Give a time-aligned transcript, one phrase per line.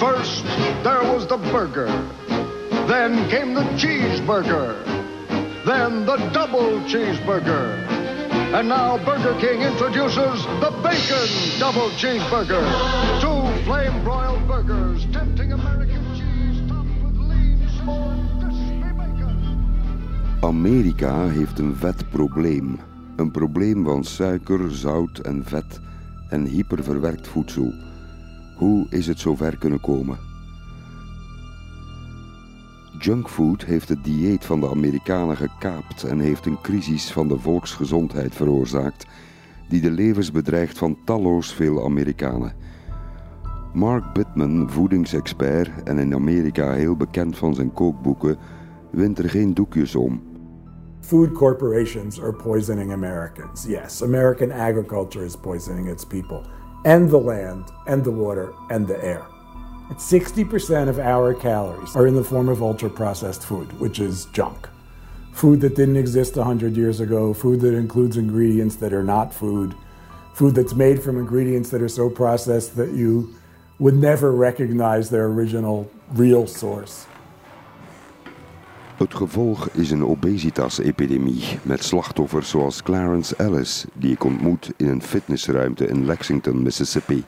[0.00, 0.44] First,
[0.82, 1.86] there was the burger.
[2.88, 4.74] Then came the cheeseburger.
[5.66, 7.86] Then the double cheeseburger.
[8.54, 11.28] And now Burger King introduces the Bacon
[11.58, 12.64] Double Cheeseburger.
[13.20, 20.40] Two flame broiled burgers, tempting American cheese, topped with lean, small, crispy bacon.
[20.40, 22.78] Amerika heeft een vetprobleem.
[23.16, 25.80] Een probleem van suiker, zout en vet
[26.28, 27.89] en hyperverwerkt voedsel.
[28.60, 30.18] Hoe is het zover kunnen komen?
[32.98, 38.34] Junkfood heeft het dieet van de Amerikanen gekaapt en heeft een crisis van de volksgezondheid
[38.34, 39.06] veroorzaakt
[39.68, 42.52] die de levens bedreigt van talloos veel Amerikanen.
[43.72, 48.36] Mark Bittman, voedingsexpert en in Amerika heel bekend van zijn kookboeken,
[48.90, 50.22] wint er geen doekjes om.
[51.00, 53.64] Food corporations are poisoning Americans.
[53.64, 56.42] Yes, American agriculture is poisoning its people,
[56.84, 59.26] and the land, and the water, and the air.
[59.90, 64.68] 60% of our calories are in the form of ultra processed food, which is junk.
[65.32, 69.74] Food that didn't exist 100 years ago, food that includes ingredients that are not food,
[70.34, 73.34] food that's made from ingredients that are so processed that you
[73.78, 77.06] would never recognize their original real source.
[79.00, 85.02] Het gevolg is een obesitas-epidemie met slachtoffers zoals Clarence Ellis, die ik ontmoet in een
[85.02, 87.24] fitnessruimte in Lexington, Mississippi.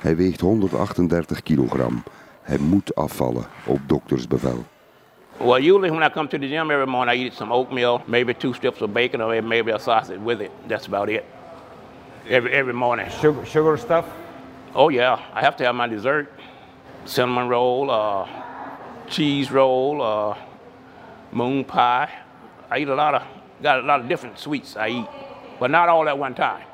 [0.00, 2.02] Hij weegt 138 kilogram.
[2.42, 4.64] Hij moet afvallen op doktersbevel.
[5.36, 8.36] Well, usually when I come to the gym every morning, I eat some oatmeal, maybe
[8.36, 10.50] two strips of bacon, or maybe a sausage with it.
[10.66, 11.22] That's about it.
[12.28, 13.10] Every every morning.
[13.20, 14.04] Sugar, sugar stuff?
[14.72, 16.26] Oh yeah, I have to have my dessert:
[17.04, 18.26] cinnamon roll, uh,
[19.08, 20.45] cheese roll, uh,
[21.30, 22.08] moon pie.
[22.70, 23.22] I eat a lot of
[23.62, 25.08] got a lot of different sweets I eat,
[25.58, 26.66] but not all at one time.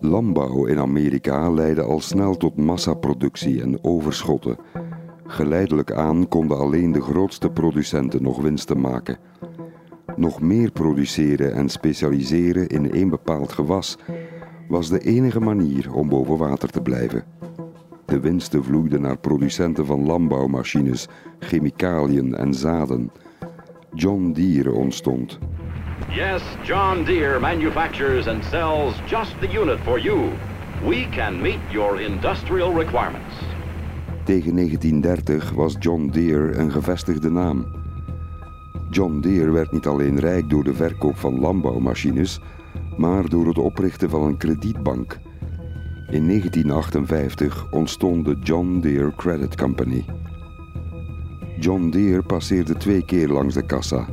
[0.00, 4.56] Landbouw in Amerika leidde al snel tot massaproductie en overschotten.
[5.24, 9.18] Geleidelijk aan konden alleen de grootste producenten nog winsten maken.
[10.16, 13.98] Nog meer produceren en specialiseren in één bepaald gewas
[14.70, 17.24] was de enige manier om boven water te blijven.
[18.04, 21.08] De winsten vloeiden naar producenten van landbouwmachines,
[21.38, 23.10] chemicaliën en zaden.
[23.94, 25.38] John Deere ontstond.
[26.08, 30.28] Yes, John Deere manufactures and sells just the unit for you.
[30.88, 33.34] We can meet your industrial requirements.
[34.24, 37.66] Tegen 1930 was John Deere een gevestigde naam.
[38.90, 42.40] John Deere werd niet alleen rijk door de verkoop van landbouwmachines,
[42.96, 45.18] maar door het oprichten van een kredietbank.
[46.10, 50.04] In 1958 ontstond de John Deere Credit Company.
[51.58, 54.08] John Deere passeerde twee keer langs de kassa,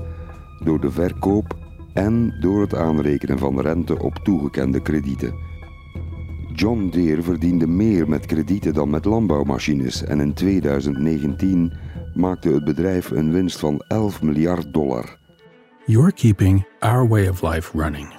[0.64, 1.56] door de verkoop
[1.94, 5.34] en door het aanrekenen van rente op toegekende kredieten.
[6.54, 11.74] John Deere verdiende meer met kredieten dan met landbouwmachines en in 2019
[12.14, 15.18] maakte het bedrijf een winst van 11 miljard dollar.
[15.86, 18.17] You're keeping our way of life running.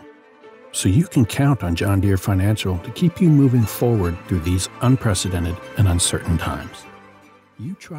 [0.70, 4.68] So you can count on John Deere Financial to keep you moving forward through these
[4.80, 6.86] unprecedented and uncertain times.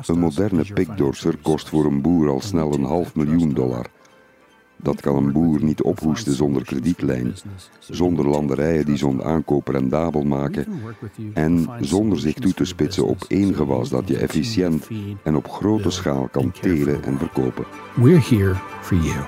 [0.08, 3.86] Een moderne pikdorser kost voor een boer al snel een half miljoen dollar.
[4.76, 7.34] Dat kan een boer niet ophoesten zonder kredietlijn,
[7.80, 10.68] zonder landerijen die zo'n aankoop rendabel maken
[11.34, 14.88] en zonder zich toe te spitsen op één gewas dat je efficiënt
[15.24, 17.66] en op grote schaal kan telen en verkopen.
[17.96, 19.26] We're here for you.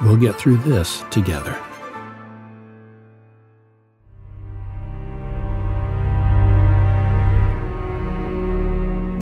[0.00, 1.69] We'll get through this together.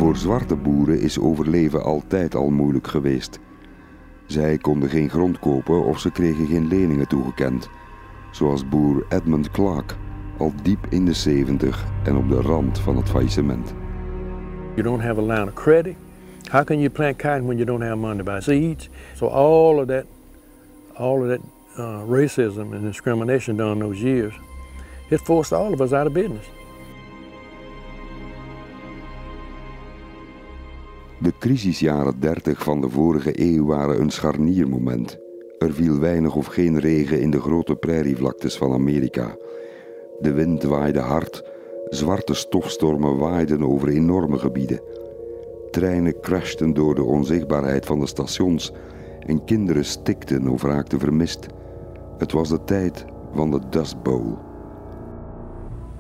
[0.09, 3.39] Voor zwarte boeren is overleven altijd al moeilijk geweest.
[4.27, 7.69] Zij konden geen grond kopen of ze kregen geen leningen toegekend.
[8.31, 9.97] Zoals boer Edmund Clark,
[10.39, 13.75] al diep in de 70 en op de rand van het faillissement.
[14.75, 15.97] You don't have a line of credit.
[16.51, 18.89] How can you plant cotton when you don't have money to buy seeds?
[19.15, 20.05] So all of that,
[20.95, 21.41] all of that
[21.79, 24.35] uh, racism and discrimination done those years,
[25.11, 26.58] it forced all of us out of business.
[31.21, 35.19] De crisisjaren 30 van de vorige eeuw waren een scharniermoment.
[35.59, 39.37] Er viel weinig of geen regen in de grote prairievlaktes van Amerika.
[40.21, 41.43] De wind waaide hard,
[41.89, 44.81] zwarte stofstormen waaiden over enorme gebieden.
[45.71, 48.73] Treinen crashten door de onzichtbaarheid van de stations
[49.21, 51.47] en kinderen stikten of raakten vermist.
[52.19, 54.37] Het was de tijd van de Dust Bowl.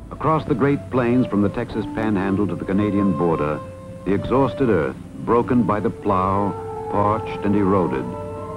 [0.08, 3.58] Across the Great Plains from the Texas Panhandle to the Canadian border,
[4.04, 6.54] the exhausted earth broken by the plow,
[6.90, 8.04] parched and eroded,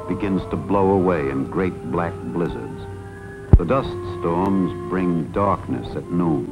[0.07, 2.81] begins to blow away in great black blizzards.
[3.57, 6.45] The dust storms bring darkness at noon.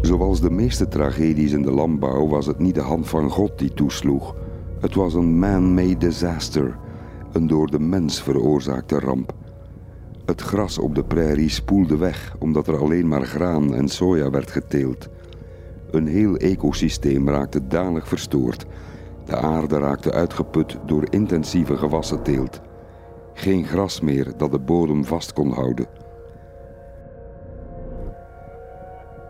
[0.00, 3.74] Zoals de meeste tragedies in de landbouw was het niet de hand van God die
[3.74, 4.34] toesloeg.
[4.80, 6.78] Het was een man-made disaster,
[7.32, 9.32] een door de mens veroorzaakte ramp.
[10.24, 14.50] Het gras op de prairie spoelde weg omdat er alleen maar graan en soja werd
[14.50, 15.08] geteeld.
[15.90, 18.66] Een heel ecosysteem raakte danig verstoord.
[19.24, 22.60] De aarde raakte uitgeput door intensieve gewassenteelt.
[23.32, 25.86] Geen gras meer dat de bodem vast kon houden.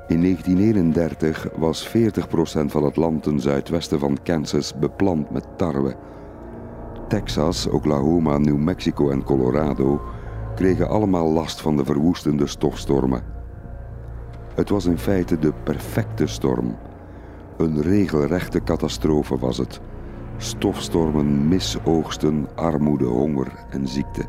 [0.08, 1.90] In 1931 was 40%
[2.66, 5.96] van het land ten zuidwesten van Kansas beplant met tarwe.
[7.08, 10.00] Texas, Oklahoma, New Mexico en Colorado
[10.54, 13.35] kregen allemaal last van de verwoestende stofstormen.
[14.56, 16.78] Het was in feite de perfecte storm.
[17.58, 19.80] Een regelrechte catastrofe was het.
[20.36, 24.24] Stofstormen, misoogsten, armoede, honger en ziekte.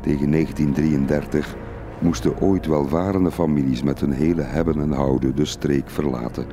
[0.00, 1.54] Tegen 1933
[1.98, 6.46] moesten ooit welvarende families met hun hele hebben en houden de streek verlaten.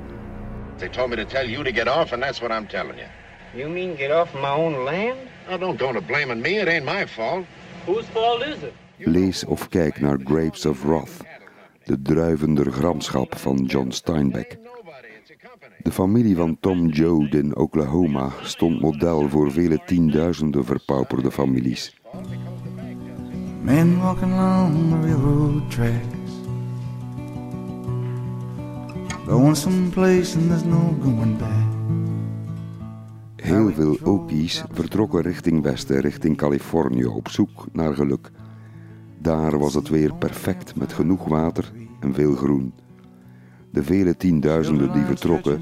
[0.78, 3.08] They told me to tell you to get off, and that's what I'm telling you.
[3.54, 5.18] You mean get off my own land?
[5.50, 6.50] Now, don't go to blaming me.
[6.50, 7.46] It ain't my fault.
[7.86, 8.74] Whose fault is it?
[8.98, 11.22] Lees of kijk naar Grapes of Wrath,
[11.86, 14.58] de druivende gramschap van John Steinbeck.
[15.82, 22.02] De familie van Tom Joad in Oklahoma stond model voor vele tienduizenden verpauperde families.
[23.62, 26.32] Men walking along the railroad tracks.
[29.26, 31.64] Going someplace and there's no going back.
[33.36, 38.32] Heel veel Okies vertrokken richting westen, richting Californië, op zoek naar geluk.
[39.24, 42.74] Daar was het weer perfect met genoeg water en veel groen.
[43.72, 45.62] De vele tienduizenden die vertrokken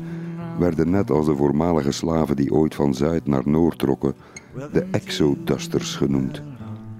[0.60, 4.13] werden net als de voormalige slaven die ooit van zuid naar noord trokken,
[4.72, 6.42] de exodusters genoemd.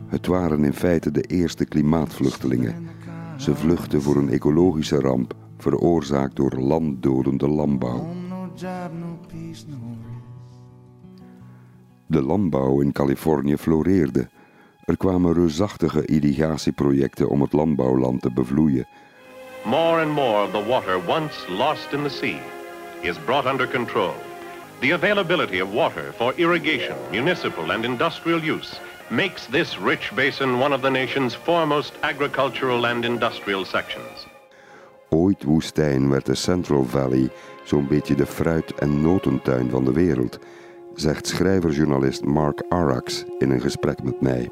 [0.08, 2.88] Het waren in feite de eerste klimaatvluchtelingen.
[3.38, 8.08] Ze vluchtten voor een ecologische ramp veroorzaakt door landdodende landbouw.
[12.08, 14.30] De landbouw in Californië floreerde.
[14.86, 18.88] Er kwamen reusachtige irrigatieprojecten om het landbouwland te bevloeien.
[19.66, 22.39] More and more of the water once lost in the sea
[23.01, 24.13] is brought under control.
[24.80, 30.74] The availability of water for irrigation, municipal and industrial use makes this rich basin one
[30.75, 34.27] of the nation's foremost agricultural and industrial sections.
[35.10, 37.30] Ooit woestijn werd de Central Valley
[37.63, 40.39] zo'n beetje de fruit- en notentuin van de wereld,
[40.95, 44.50] zegt schrijver-journalist Mark Arax in een gesprek met mij.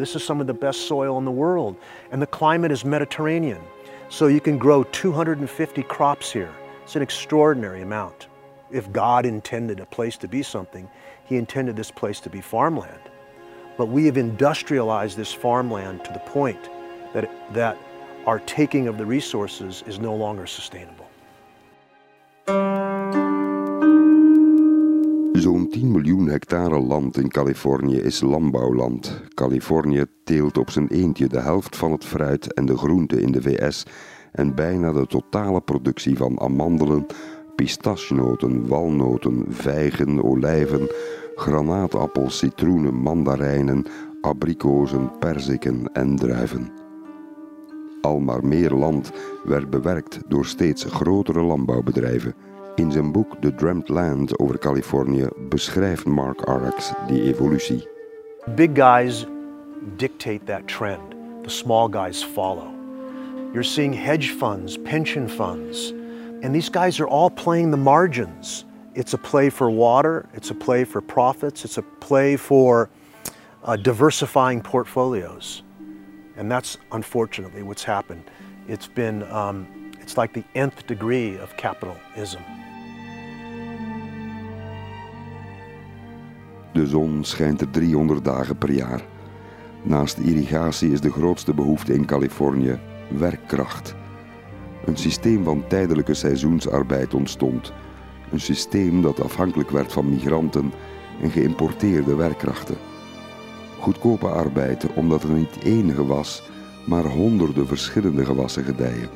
[0.00, 1.76] This is some of the best soil in the world,
[2.10, 3.60] and the climate is Mediterranean.
[4.08, 6.52] So you can grow 250 crops here.
[6.82, 8.28] It's an extraordinary amount.
[8.70, 10.88] If God intended a place to be something,
[11.26, 13.00] He intended this place to be farmland.
[13.76, 16.70] But we have industrialized this farmland to the point
[17.12, 17.76] that, that
[18.26, 21.10] our taking of the resources is no longer sustainable.
[25.40, 29.22] Zo'n 10 miljoen hectare land in Californië is landbouwland.
[29.34, 33.42] Californië teelt op zijn eentje de helft van het fruit en de groenten in de
[33.42, 33.86] VS
[34.32, 37.06] en bijna de totale productie van amandelen,
[37.54, 40.88] pistachenoten, walnoten, vijgen, olijven,
[41.34, 43.84] granaatappels, citroenen, mandarijnen,
[44.20, 46.72] abrikozen, perziken en druiven.
[48.00, 49.12] Al maar meer land
[49.44, 52.34] werd bewerkt door steeds grotere landbouwbedrijven.
[52.80, 57.88] In zijn boek The Dreamt Land over Californië beschrijft Mark Arax die evolutie.
[58.54, 59.26] Big guys
[59.96, 61.10] dictate that trend,
[61.42, 62.68] the small guys follow.
[63.52, 65.92] You're seeing hedge funds, pension funds,
[66.42, 68.64] and these guys are all playing the margins.
[68.94, 72.88] It's a play for water, it's a play for profits, it's a play for
[73.62, 75.62] uh, diversifying portfolios.
[76.36, 78.22] And that's unfortunately what's happened.
[78.68, 79.66] It's been, um,
[80.00, 82.42] it's like the nth degree of capitalism.
[86.72, 89.02] De zon schijnt er 300 dagen per jaar.
[89.82, 92.78] Naast irrigatie is de grootste behoefte in Californië
[93.18, 93.94] werkkracht.
[94.84, 97.72] Een systeem van tijdelijke seizoensarbeid ontstond.
[98.32, 100.72] Een systeem dat afhankelijk werd van migranten
[101.22, 102.76] en geïmporteerde werkkrachten.
[103.80, 106.42] Goedkope arbeid omdat er niet één gewas,
[106.86, 109.08] maar honderden verschillende gewassen gedijen.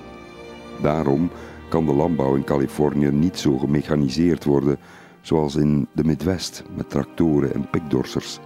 [0.82, 1.30] Daarom
[1.68, 4.78] kan de landbouw in Californië niet zo gemechaniseerd worden
[5.24, 8.38] zoals in de Midwest met tractoren en pikdorsers.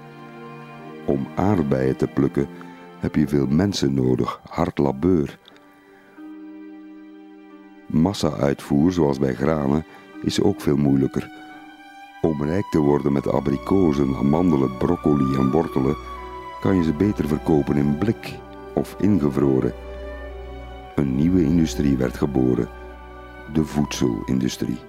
[1.07, 2.49] Om aardbeien te plukken
[2.99, 5.39] heb je veel mensen nodig, hard labeur.
[7.87, 9.85] Massa-uitvoer, zoals bij granen,
[10.23, 11.31] is ook veel moeilijker.
[12.21, 15.97] Om rijk te worden met abrikozen, amandelen, broccoli en wortelen
[16.61, 18.35] kan je ze beter verkopen in blik
[18.75, 19.73] of ingevroren.
[20.95, 22.69] Een nieuwe industrie werd geboren,
[23.53, 24.88] de voedselindustrie.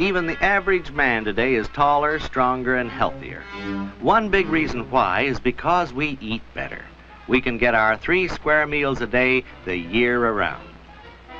[0.00, 3.42] Even the average man today is taller, stronger, and healthier.
[4.00, 6.82] One big reason why is because we eat better.
[7.28, 10.66] We can get our three square meals a day the year around.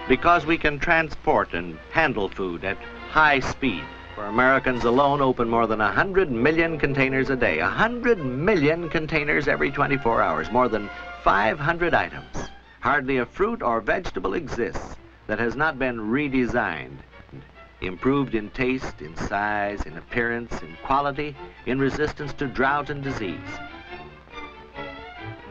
[0.08, 2.76] Because we can transport and handle food at
[3.08, 3.82] high speed.
[4.14, 7.62] For Americans alone open more than 100 million containers a day.
[7.62, 10.50] 100 million containers every 24 hours.
[10.50, 10.90] More than
[11.24, 12.36] 500 items.
[12.80, 14.96] Hardly a fruit or vegetable exists
[15.28, 16.98] that has not been redesigned
[17.80, 21.34] improved in taste, in size, in appearance, in quality,
[21.64, 23.58] in resistance to drought and disease.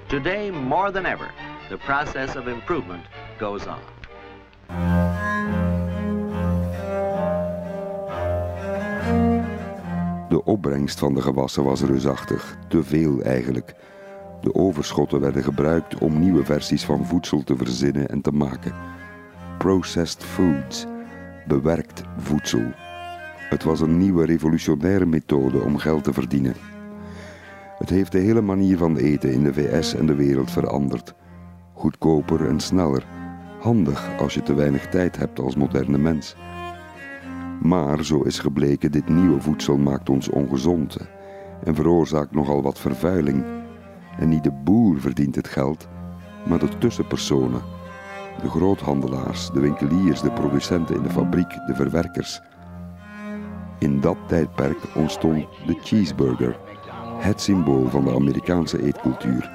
[0.08, 1.32] Today, more than ever,
[1.70, 3.04] the process of improvement
[3.40, 3.80] goes on.
[10.30, 13.76] De opbrengst van de gewassen was reusachtig, te veel eigenlijk.
[14.42, 18.74] De overschotten werden gebruikt om nieuwe versies van voedsel te verzinnen en te maken.
[19.58, 20.86] Processed foods,
[21.50, 22.72] bewerkt voedsel.
[23.50, 26.54] Het was een nieuwe revolutionaire methode om geld te verdienen.
[27.78, 31.16] Het heeft de hele manier van eten in de VS en de wereld veranderd.
[31.74, 33.06] Goedkoper en sneller.
[33.60, 36.36] Handig als je te weinig tijd hebt als moderne mens.
[37.62, 40.98] Maar zo is gebleken, dit nieuwe voedsel maakt ons ongezond
[41.64, 43.46] en veroorzaakt nogal wat vervuiling.
[44.20, 45.88] En niet de boer verdient het geld,
[46.48, 47.79] maar de tussenpersonen.
[48.42, 52.42] De groothandelaars, de winkeliers, de producenten in de fabriek, de verwerkers.
[53.80, 56.58] In dat tijdperk ontstond de cheeseburger,
[57.18, 59.52] het symbool van de Amerikaanse eetcultuur.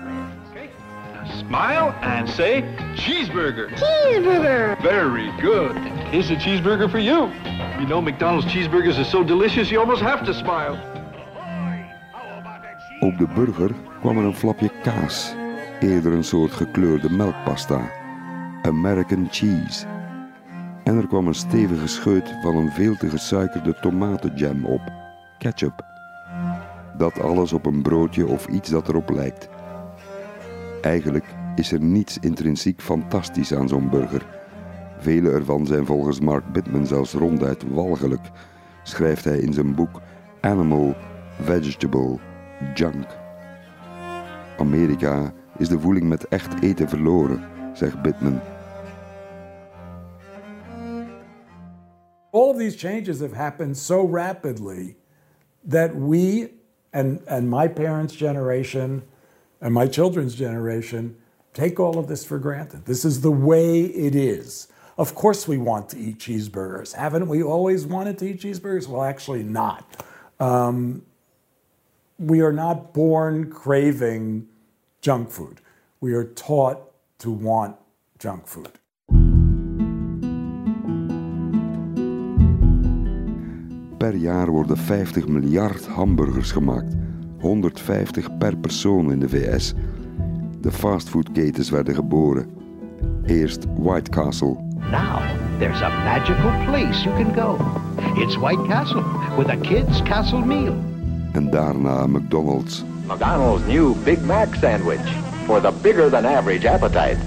[1.25, 2.65] Smile and say
[2.95, 3.69] cheeseburger.
[3.69, 4.77] Cheeseburger.
[4.81, 5.77] Very good.
[6.11, 7.29] Here's a cheeseburger for you.
[7.79, 10.77] You know McDonald's cheeseburgers are so delicious you almost have to smile.
[13.01, 15.35] Op de burger kwam er een flapje kaas,
[15.81, 17.91] eerder een soort gekleurde melkpasta,
[18.65, 19.87] American cheese.
[20.85, 24.81] En er kwam een stevige scheut van een veel te gesuikerde tomatenjam op,
[25.39, 25.85] ketchup.
[26.97, 29.49] Dat alles op een broodje of iets dat erop lijkt.
[30.81, 34.27] Eigenlijk is er niets intrinsiek fantastisch aan zo'n burger.
[34.99, 38.31] Vele ervan zijn volgens Mark Bittman zelfs ronduit walgelijk,
[38.83, 40.01] schrijft hij in zijn boek
[40.41, 40.95] Animal
[41.41, 42.19] Vegetable
[42.75, 43.07] Junk.
[44.59, 47.41] Amerika is de voeling met echt eten verloren,
[47.73, 48.41] zegt Bittman.
[52.35, 54.97] All of these changes have happened so rapidly
[55.63, 56.49] that we
[56.93, 59.05] and, and my parents' generation
[59.61, 61.17] and my children's generation
[61.53, 62.87] take all of this for granted.
[62.87, 64.67] This is the way it is.
[64.99, 66.93] Of course, we want to eat cheeseburgers.
[66.95, 68.89] Haven't we always wanted to eat cheeseburgers?
[68.89, 70.05] Well, actually, not.
[70.41, 71.07] Um,
[72.19, 74.49] we are not born craving
[75.01, 75.61] junk food.
[76.01, 77.77] We are taught to want
[78.19, 78.73] junk food.
[84.05, 86.95] Per jaar worden 50 miljard hamburgers gemaakt,
[87.41, 89.75] 150 per persoon in de VS.
[90.61, 92.51] De fastfoodketens werden geboren.
[93.27, 94.57] Eerst White Castle.
[94.91, 95.21] Now,
[95.59, 97.59] there's a magical place you can go.
[98.23, 99.05] It's White Castle
[99.37, 100.75] with a kids' castle meal.
[101.33, 102.85] En daarna McDonald's.
[103.07, 105.11] McDonald's new Big Mac sandwich
[105.47, 107.19] for the bigger than average appetite.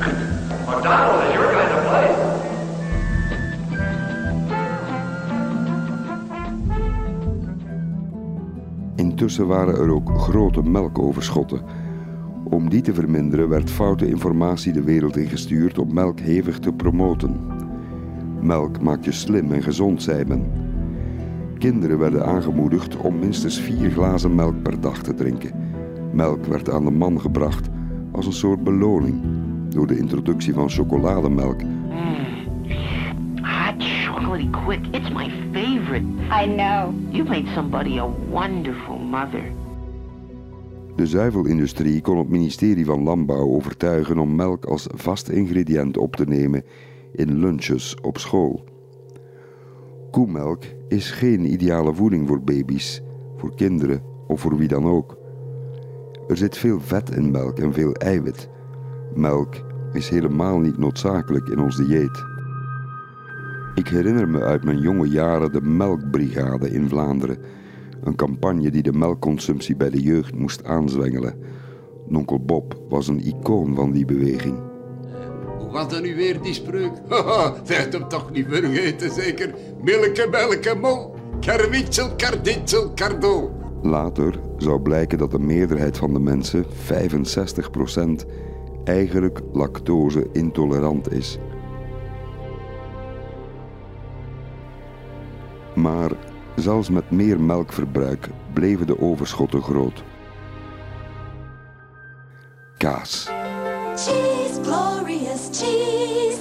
[0.65, 2.26] McDonald's, you're going to play.
[8.97, 11.61] Intussen waren er ook grote melkoverschotten.
[12.43, 17.35] Om die te verminderen werd foute informatie de wereld ingestuurd om melk hevig te promoten.
[18.41, 20.51] Melk maakt je slim en gezond, zei men.
[21.57, 25.51] Kinderen werden aangemoedigd om minstens vier glazen melk per dag te drinken.
[26.13, 27.69] Melk werd aan de man gebracht
[28.11, 29.21] als een soort beloning
[29.69, 31.61] door de introductie van chocolademelk.
[34.45, 34.81] Quick.
[34.93, 36.03] It's my favorite.
[36.29, 36.93] I know.
[37.11, 39.51] You made somebody a wonderful mother.
[40.95, 46.25] De zuivelindustrie kon het ministerie van Landbouw overtuigen om melk als vast ingrediënt op te
[46.25, 46.63] nemen
[47.11, 48.63] in lunches op school.
[50.11, 53.01] Koemelk is geen ideale voeding voor baby's,
[53.35, 55.17] voor kinderen of voor wie dan ook.
[56.27, 58.49] Er zit veel vet in melk en veel eiwit.
[59.13, 59.55] Melk
[59.93, 62.26] is helemaal niet noodzakelijk in ons dieet.
[63.77, 67.37] Ik herinner me uit mijn jonge jaren de Melkbrigade in Vlaanderen.
[68.03, 71.35] Een campagne die de melkconsumptie bij de jeugd moest aanzwengelen.
[72.07, 74.59] Nonkel Bob was een icoon van die beweging.
[75.57, 76.91] Hoe gaat dat nu weer, die spreuk?
[77.09, 79.53] Haha, zegt hem toch niet vergeten, zeker?
[79.83, 81.15] Milke, melke, mol.
[81.39, 83.51] Karwitsel, karditsel, kardo.
[83.81, 86.67] Later zou blijken dat de meerderheid van de mensen, 65%,
[88.83, 91.39] eigenlijk lactose-intolerant is.
[95.87, 96.11] Maar
[96.55, 100.03] zelfs met meer melkverbruik bleven de overschotten groot.
[102.77, 103.29] Kaas.
[103.95, 106.37] Cheese, glorious cheese.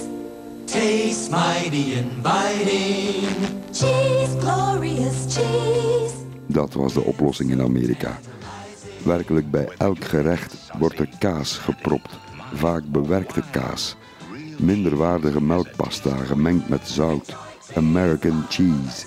[0.65, 3.27] Tastes mighty inviting.
[3.71, 6.13] Cheese, glorious cheese.
[6.45, 8.19] Dat was de oplossing in Amerika.
[9.03, 12.19] Werkelijk bij elk gerecht wordt er kaas gepropt,
[12.53, 13.95] vaak bewerkte kaas.
[14.57, 17.46] Minderwaardige melkpasta gemengd met zout.
[17.75, 19.05] American cheese.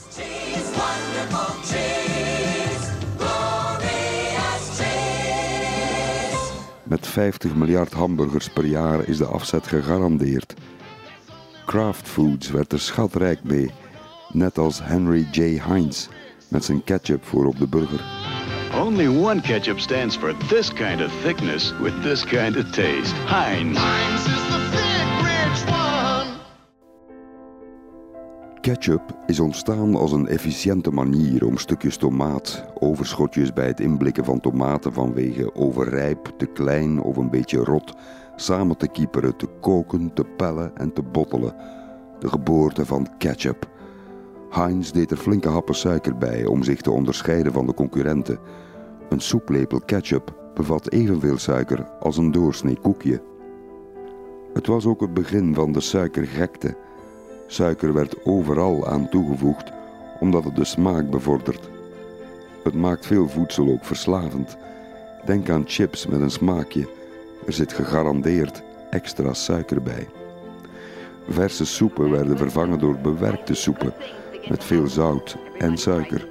[6.83, 10.55] Met 50 miljard hamburgers per jaar is de afzet gegarandeerd.
[11.67, 13.71] Kraft Foods werd er schatrijk mee,
[14.33, 15.61] net als Henry J.
[15.61, 16.09] Heinz
[16.49, 18.01] met zijn ketchup voor op de burger.
[18.75, 23.15] Only one ketchup stands for this kind of thickness with this kind of taste.
[23.27, 23.79] Heinz.
[23.79, 25.90] Heinz is the thick, rich one.
[28.61, 34.41] Ketchup is ontstaan als een efficiënte manier om stukjes tomaat, overschotjes bij het inblikken van
[34.41, 37.95] tomaten vanwege overrijp, te klein of een beetje rot,
[38.37, 41.55] samen te kieperen, te koken, te pellen en te bottelen.
[42.19, 43.69] De geboorte van ketchup.
[44.51, 48.39] Heinz deed er flinke happen suiker bij om zich te onderscheiden van de concurrenten.
[49.09, 53.23] Een soeplepel ketchup bevat evenveel suiker als een doorsnee koekje.
[54.53, 56.77] Het was ook het begin van de suikergekte.
[57.51, 59.71] Suiker werd overal aan toegevoegd
[60.21, 61.69] omdat het de smaak bevordert.
[62.65, 64.57] Het maakt veel voedsel ook verslavend.
[65.25, 66.89] Denk aan chips met een smaakje.
[67.47, 70.09] Er zit gegarandeerd extra suiker bij.
[71.29, 73.93] Verse soepen werden vervangen door bewerkte soepen
[74.49, 76.27] met veel zout en suiker.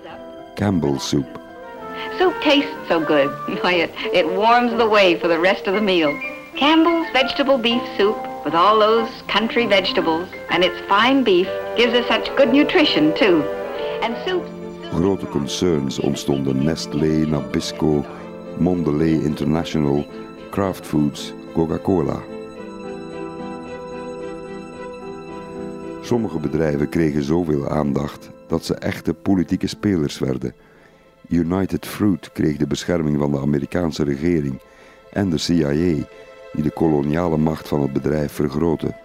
[0.55, 1.39] Campbell's soup.
[2.17, 3.29] Soup tastes so good.
[4.19, 6.13] It warms the way for the rest of the meal.
[6.55, 12.07] Campbell's vegetable beef soup with all those country vegetables and its fine beef gives us
[12.07, 13.43] such good nutrition too.
[14.01, 14.15] And.
[14.91, 18.05] Grote concerns ontstonden Nestlé, Nabisco,
[18.57, 20.05] Mondelez International,
[20.51, 22.23] Kraft Foods, Coca-Cola.
[26.01, 30.53] Sommige bedrijven kregen zoveel aandacht dat ze echte politieke spelers werden.
[31.29, 34.59] United Fruit kreeg de bescherming van de Amerikaanse regering
[35.11, 36.05] en de CIA,
[36.53, 38.95] die de koloniale macht van het bedrijf vergrootte.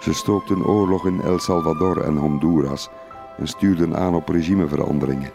[0.00, 2.88] Ze stookten oorlog in El Salvador en Honduras
[3.38, 5.30] en stuurden aan op regimeveranderingen.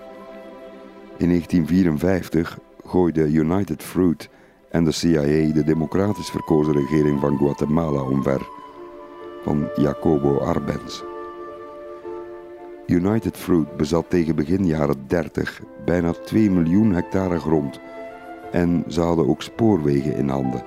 [1.17, 4.29] In 1954 gooide United Fruit
[4.69, 8.47] en de CIA de democratisch verkozen regering van Guatemala omver
[9.43, 11.03] van Jacobo Arbenz.
[12.85, 17.79] United Fruit bezat tegen begin jaren 30 bijna 2 miljoen hectare grond
[18.51, 20.63] en ze hadden ook spoorwegen in handen.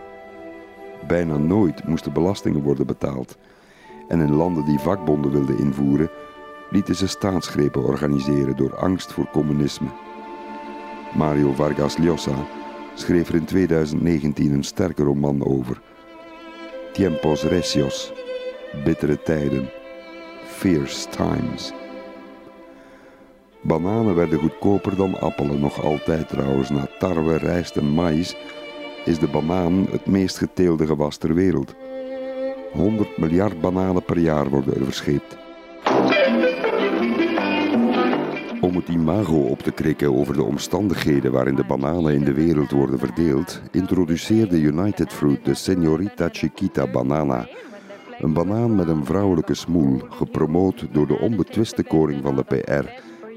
[1.07, 3.37] Bijna nooit moesten belastingen worden betaald
[4.09, 6.11] en in landen die vakbonden wilden invoeren,
[6.71, 9.89] lieten ze staatsgrepen organiseren door angst voor communisme.
[11.15, 12.47] Mario Vargas Llosa
[12.95, 15.81] schreef er in 2019 een sterke roman over.
[16.93, 18.13] Tiempos Recios,
[18.85, 19.71] bittere tijden,
[20.45, 21.73] fierce times.
[23.63, 26.71] Bananen werden goedkoper dan appelen, nog altijd trouwens.
[26.71, 28.37] Na tarwe, rijst en maïs
[29.05, 31.75] is de banaan het meest geteelde gewas ter wereld.
[32.73, 35.37] 100 miljard bananen per jaar worden er verscheept.
[38.61, 42.71] Om het imago op te krikken over de omstandigheden waarin de bananen in de wereld
[42.71, 47.49] worden verdeeld, introduceerde United Fruit de Señorita Chiquita Banana.
[48.19, 52.89] Een banaan met een vrouwelijke smoel, gepromoot door de onbetwiste koning van de PR,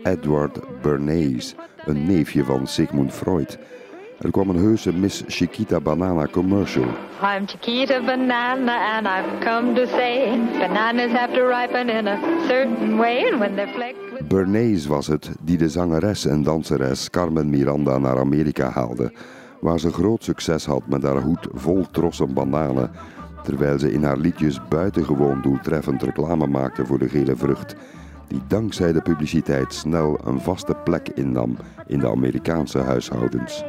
[0.10, 3.60] Edward Bernays, een neefje van Sigmund Freud.
[4.20, 6.86] Er kwam een heuse Miss Chiquita Banana commercial.
[7.22, 12.98] I'm Chiquita Banana and I've come to say bananas have to ripen in a certain
[12.98, 14.28] way and when they're flecked with...
[14.28, 19.12] Bernays was het die de zangeres en danseres Carmen Miranda naar Amerika haalde,
[19.60, 22.92] waar ze groot succes had met haar hoed vol trossen bananen,
[23.44, 27.76] terwijl ze in haar liedjes buitengewoon doeltreffend reclame maakte voor de gele vrucht,
[28.28, 33.64] die dankzij de publiciteit snel een vaste plek innam in de Amerikaanse huishoudens.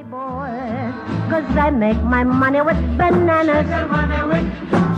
[1.31, 3.67] Cause I make my money with bananas.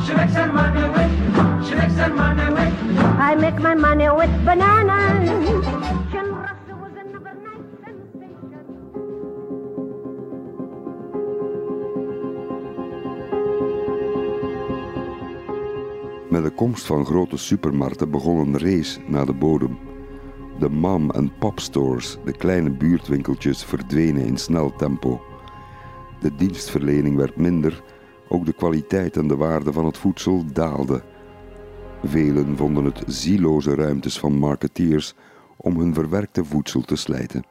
[0.06, 1.10] She makes her money with,
[1.66, 2.72] she makes her money with.
[3.18, 5.28] I make my money with bananas.
[6.10, 8.66] Chimborazo was an overnight sensation.
[16.30, 19.78] Met de komst van grote supermarkten begon een race naar de bodem.
[20.58, 25.20] De mom- en popstores, de kleine buurtwinkeltjes, verdwenen in snel tempo.
[26.20, 27.82] De dienstverlening werd minder,
[28.28, 31.02] ook de kwaliteit en de waarde van het voedsel daalden.
[32.04, 35.14] Velen vonden het zieloze ruimtes van marketeers
[35.56, 37.44] om hun verwerkte voedsel te slijten.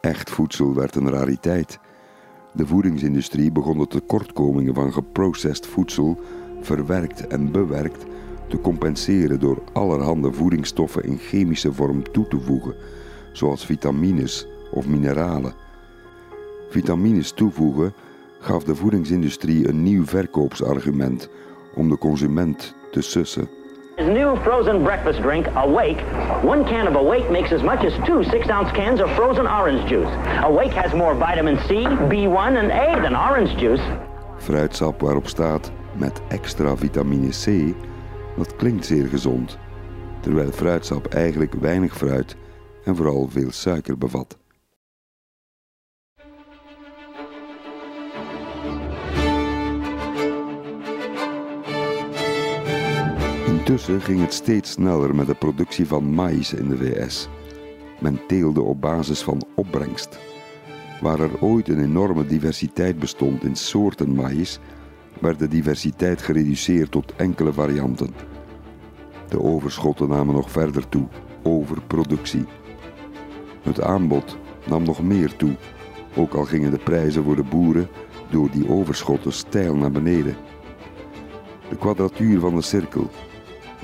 [0.00, 1.78] Echt voedsel werd een rariteit.
[2.52, 6.20] De voedingsindustrie begon de tekortkomingen van geprocessed voedsel,
[6.60, 8.04] verwerkt en bewerkt,
[8.48, 12.74] te compenseren door allerhande voedingsstoffen in chemische vorm toe te voegen,
[13.32, 15.54] zoals vitamines of mineralen.
[16.72, 17.94] Vitamines toevoegen
[18.40, 21.28] gaf de voedingsindustrie een nieuw verkoopsargument
[21.74, 23.48] om de consument te sussen.
[23.96, 26.02] His new frozen breakfast drink, Awake.
[26.44, 30.12] One can of Awake makes as much as two six-ounce cans of frozen orange juice.
[30.42, 33.82] Awake has more vitamin C, B1 and A than orange juice.
[34.36, 37.74] Fruitsap waarop staat met extra vitamine C,
[38.36, 39.58] dat klinkt zeer gezond,
[40.20, 42.36] terwijl fruitsap eigenlijk weinig fruit
[42.84, 44.40] en vooral veel suiker bevat.
[53.62, 57.28] Intussen ging het steeds sneller met de productie van maïs in de VS.
[58.00, 60.18] Men teelde op basis van opbrengst.
[61.00, 64.58] Waar er ooit een enorme diversiteit bestond in soorten maïs,
[65.20, 68.14] werd de diversiteit gereduceerd tot enkele varianten.
[69.28, 71.08] De overschotten namen nog verder toe,
[71.42, 72.44] overproductie.
[73.62, 75.56] Het aanbod nam nog meer toe,
[76.16, 77.88] ook al gingen de prijzen voor de boeren
[78.30, 80.36] door die overschotten steil naar beneden.
[81.68, 83.10] De kwadratuur van de cirkel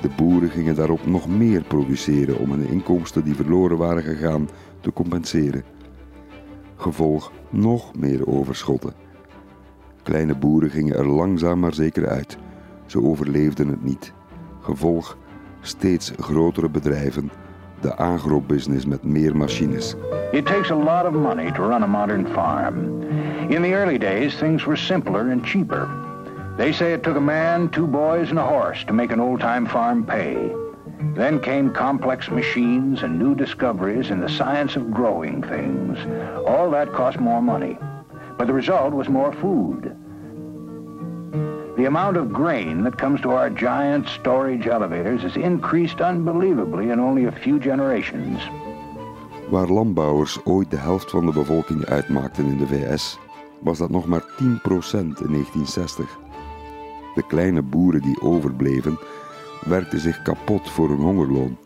[0.00, 4.48] de boeren gingen daarop nog meer produceren om hun inkomsten die verloren waren gegaan
[4.80, 5.64] te compenseren.
[6.76, 8.92] Gevolg nog meer overschotten.
[10.02, 12.38] Kleine boeren gingen er langzaam maar zeker uit.
[12.86, 14.12] Ze overleefden het niet.
[14.60, 15.16] Gevolg
[15.60, 17.30] steeds grotere bedrijven,
[17.80, 19.94] de agrobusiness met meer machines.
[20.32, 23.02] It takes a lot of money to run a modern farm.
[23.48, 26.07] In the early days, things were simpler and cheaper.
[26.58, 29.64] They say it took a man, two boys, and a horse to make an old-time
[29.64, 30.52] farm pay.
[31.14, 35.98] Then came complex machines and new discoveries in the science of growing things.
[36.48, 37.78] All that cost more money.
[38.36, 39.96] But the result was more food.
[41.76, 46.98] The amount of grain that comes to our giant storage elevators has increased unbelievably in
[46.98, 48.42] only a few generations.
[49.48, 53.18] Waar landbouwers ooit de helft van de bevolking uitmaakten in de VS,
[53.60, 54.26] was dat nog maar 10%
[54.92, 56.18] in 1960.
[57.14, 58.98] De kleine boeren die overbleven,
[59.64, 61.56] werkten zich kapot voor hun hongerloon.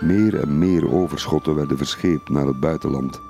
[0.00, 3.20] Meer en meer overschotten werden verscheept naar het buitenland.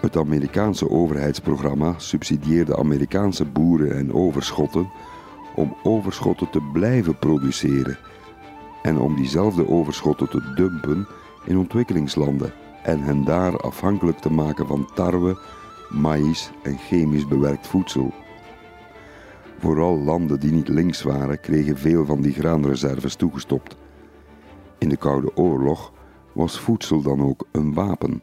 [0.00, 4.90] Het Amerikaanse overheidsprogramma subsidieerde Amerikaanse boeren en overschotten
[5.54, 7.98] om overschotten te blijven produceren
[8.82, 11.06] en om diezelfde overschotten te dumpen
[11.44, 12.52] in ontwikkelingslanden
[12.82, 15.38] en hen daar afhankelijk te maken van tarwe,
[15.88, 18.12] maïs en chemisch bewerkt voedsel.
[19.60, 23.76] Vooral landen die niet links waren, kregen veel van die graanreserves toegestopt.
[24.78, 25.92] In de Koude Oorlog
[26.32, 28.22] was voedsel dan ook een wapen.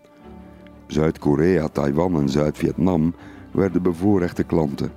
[0.88, 3.14] Zuid-Korea, Taiwan en Zuid-Vietnam
[3.52, 4.92] werden bevoorrechte klanten.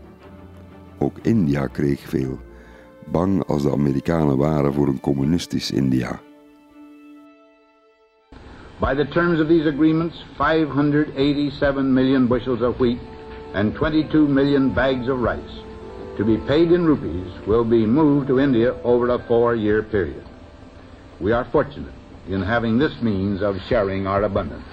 [0.98, 2.38] Ook India kreeg veel,
[3.06, 6.20] bang als de Amerikanen waren voor een communistisch India.
[8.78, 12.98] By the terms of these agreements, 587 million bushels of wheat
[13.52, 15.68] and 22 million bags of rice
[16.20, 20.22] to be paid in rupees will be moved to India over a four-year period.
[21.18, 21.94] We are fortunate
[22.28, 24.68] in having this means of sharing our abundance.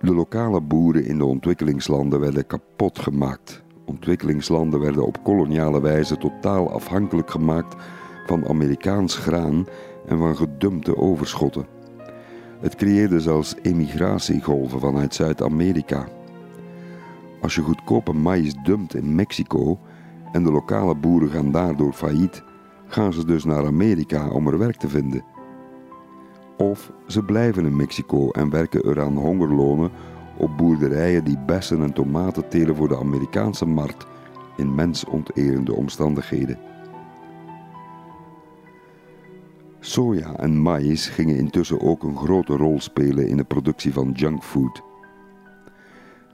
[0.00, 3.62] De lokale boeren in de ontwikkelingslanden werden kapot gemaakt.
[3.84, 7.76] Ontwikkelingslanden werden op koloniale wijze totaal afhankelijk gemaakt
[8.26, 9.66] van Amerikaans graan
[10.06, 11.66] en van gedumpte overschotten.
[12.60, 16.15] Het creëerde zelfs emigratiegolven vanuit Zuid-Amerika.
[17.40, 19.78] Als je goedkope maïs dumpt in Mexico
[20.32, 22.42] en de lokale boeren gaan daardoor failliet,
[22.86, 25.24] gaan ze dus naar Amerika om er werk te vinden.
[26.56, 29.90] Of ze blijven in Mexico en werken er aan hongerlonen
[30.36, 34.06] op boerderijen die bessen en tomaten telen voor de Amerikaanse markt
[34.56, 36.58] in mensonterende omstandigheden.
[39.80, 44.82] Soja en maïs gingen intussen ook een grote rol spelen in de productie van junkfood.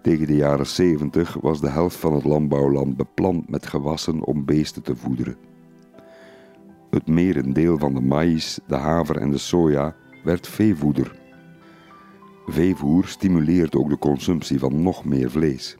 [0.02, 4.82] Tegen de jaren 70 was de helft van het landbouwland beplant met gewassen om beesten
[4.82, 5.36] te voederen.
[6.90, 11.20] Het merendeel van de maïs, de haver en de soja werd veevoeder.
[12.46, 15.76] Veevoer stimuleert ook de consumptie van nog meer vlees.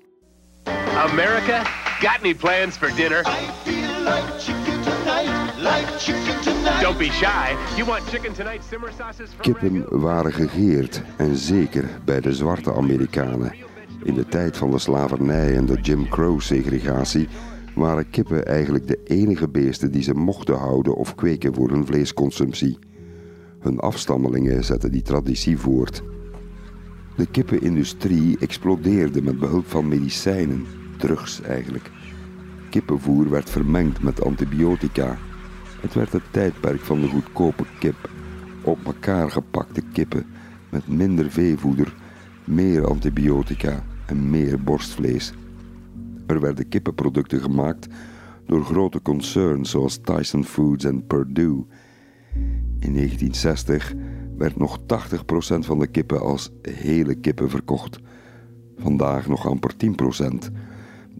[0.96, 1.62] America,
[2.00, 3.20] got any plans for dinner?
[3.20, 5.42] I feel like chicken tonight.
[5.62, 6.82] like chicken tonight.
[6.82, 7.56] Don't be shy.
[7.76, 12.74] You want chicken tonight simmer sauces from Kippen waren gegeerd en zeker bij de zwarte
[12.74, 13.54] Amerikanen.
[14.04, 17.28] In de tijd van de slavernij en de Jim Crow-segregatie
[17.74, 22.78] waren kippen eigenlijk de enige beesten die ze mochten houden of kweken voor hun vleesconsumptie.
[23.60, 26.02] Hun afstammelingen zetten die traditie voort.
[27.16, 30.66] De kippenindustrie explodeerde met behulp van medicijnen,
[30.98, 31.90] drugs eigenlijk.
[32.70, 35.18] Kippenvoer werd vermengd met antibiotica.
[35.80, 38.10] Het werd het tijdperk van de goedkope kip.
[38.62, 40.26] Op elkaar gepakte kippen
[40.70, 41.94] met minder veevoeder,
[42.44, 45.32] meer antibiotica en meer borstvlees.
[46.26, 47.88] Er werden kippenproducten gemaakt
[48.46, 51.64] door grote concerns zoals Tyson Foods en Purdue.
[52.78, 53.94] In 1960
[54.36, 54.84] werd nog 80%
[55.58, 57.98] van de kippen als hele kippen verkocht.
[58.76, 60.52] Vandaag nog amper 10%.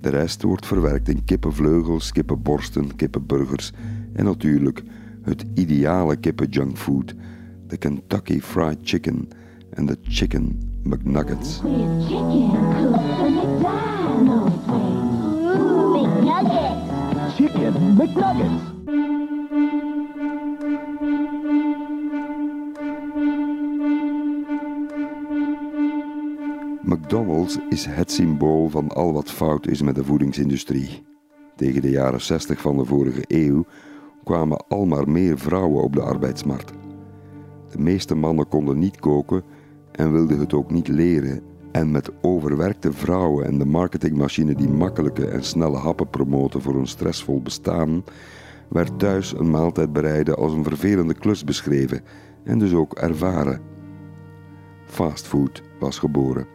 [0.01, 3.73] De rest wordt verwerkt in kippenvleugels, kippenborsten, kippenburgers
[4.13, 4.83] en natuurlijk
[5.23, 7.15] het ideale kippenjunkfood,
[7.67, 9.29] de Kentucky Fried Chicken
[9.71, 11.61] en de Chicken McNuggets.
[17.37, 18.63] Chicken McNuggets.
[26.83, 31.05] McDonald's is het symbool van al wat fout is met de voedingsindustrie.
[31.57, 33.65] Tegen de jaren 60 van de vorige eeuw
[34.25, 36.73] kwamen al maar meer vrouwen op de arbeidsmarkt.
[37.71, 39.43] De meeste mannen konden niet koken
[39.93, 41.41] en wilden het ook niet leren.
[41.73, 46.87] En met overwerkte vrouwen en de marketingmachine die makkelijke en snelle happen promoten voor een
[46.87, 48.05] stressvol bestaan,
[48.69, 52.01] werd thuis een maaltijd bereiden als een vervelende klus beschreven
[52.45, 53.61] en dus ook ervaren.
[54.85, 56.47] Fastfood was geboren.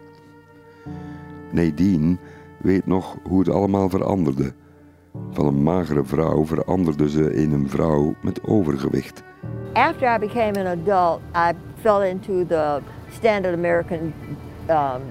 [1.52, 2.18] Nadine
[2.58, 4.54] weet nog hoe het allemaal veranderde.
[5.32, 9.24] Van een magere vrouw veranderde ze in een vrouw met overgewicht.
[9.74, 12.80] After I became an adult, I fell into the
[13.18, 14.14] standard American
[14.70, 15.02] um,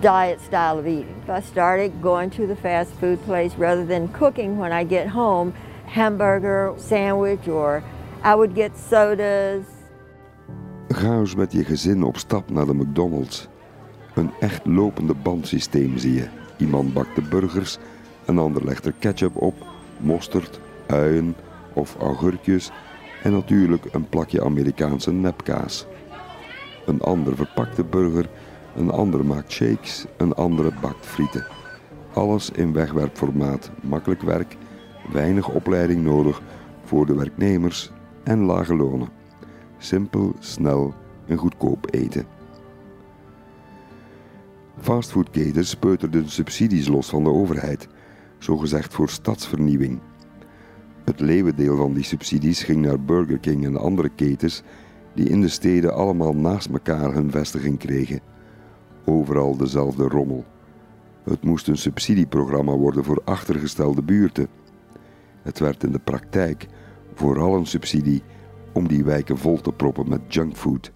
[0.00, 1.22] diet style of eating.
[1.28, 5.52] I started going to the fast food place rather than cooking when I get home,
[5.86, 7.82] hamburger, sandwich, or
[8.22, 9.64] I would get sodas.
[10.88, 13.48] Ga met je gezin op stap naar de McDonald's.
[14.14, 16.28] Een echt lopende bandsysteem zie je.
[16.56, 17.78] Iemand bakt de burgers,
[18.24, 19.54] een ander legt er ketchup op,
[19.96, 21.34] mosterd, uien
[21.72, 22.70] of augurkjes
[23.22, 25.86] en natuurlijk een plakje Amerikaanse nepkaas.
[26.88, 28.30] Een ander verpakt de burger,
[28.76, 31.46] een ander maakt shakes, een andere bakt frieten.
[32.12, 34.56] Alles in wegwerpformaat, makkelijk werk,
[35.12, 36.42] weinig opleiding nodig
[36.84, 37.90] voor de werknemers
[38.24, 39.08] en lage lonen.
[39.78, 40.94] Simpel, snel
[41.26, 42.26] en goedkoop eten.
[44.80, 47.88] Fastfoodketens peuterden subsidies los van de overheid,
[48.38, 49.98] zogezegd voor stadsvernieuwing.
[51.04, 54.62] Het leeuwendeel van die subsidies ging naar Burger King en andere ketens
[55.18, 58.20] die in de steden allemaal naast elkaar hun vestiging kregen.
[59.04, 60.44] Overal dezelfde rommel.
[61.24, 64.48] Het moest een subsidieprogramma worden voor achtergestelde buurten.
[65.42, 66.66] Het werd in de praktijk
[67.14, 68.22] vooral een subsidie
[68.72, 70.92] om die wijken vol te proppen met junkfood.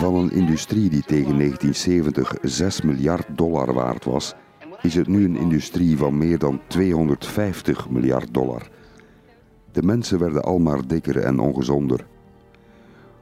[0.00, 4.34] Van een industrie die tegen 1970 6 miljard dollar waard was,
[4.82, 8.68] is het nu een industrie van meer dan 250 miljard dollar.
[9.72, 12.06] De mensen werden al maar dikker en ongezonder.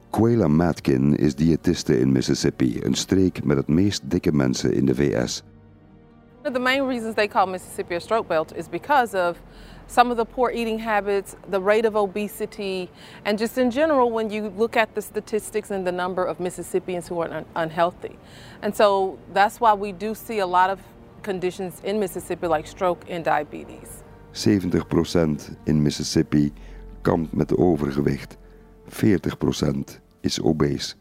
[0.09, 4.95] Quayla Matkin is diëtiste in Mississippi, een streek met het meest dikke mensen in de
[4.95, 5.43] VS.
[6.41, 9.37] The main reasons they call Mississippi a stroke belt is because of
[9.89, 12.89] some of the poor eating habits, the rate of obesity,
[13.25, 17.07] and just in general, when you look at the statistics and the number of Mississippians
[17.07, 18.15] who are un- unhealthy.
[18.61, 20.79] And so that's why we do see a lot of
[21.23, 24.03] conditions in Mississippi like stroke and diabetes.
[24.33, 26.53] 70% in Mississippi
[27.01, 28.37] kampt met overgewicht.
[28.89, 30.95] 40% is obese.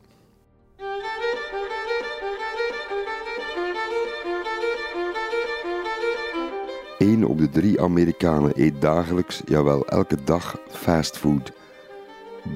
[6.98, 11.52] Eén op de drie Amerikanen eet dagelijks, jawel elke dag, fastfood.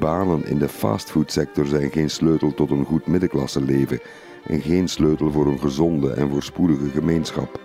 [0.01, 4.01] Banen in de fastfoodsector zijn geen sleutel tot een goed middenklasse leven
[4.47, 7.61] en geen sleutel voor een gezonde en voorspoedige gemeenschap.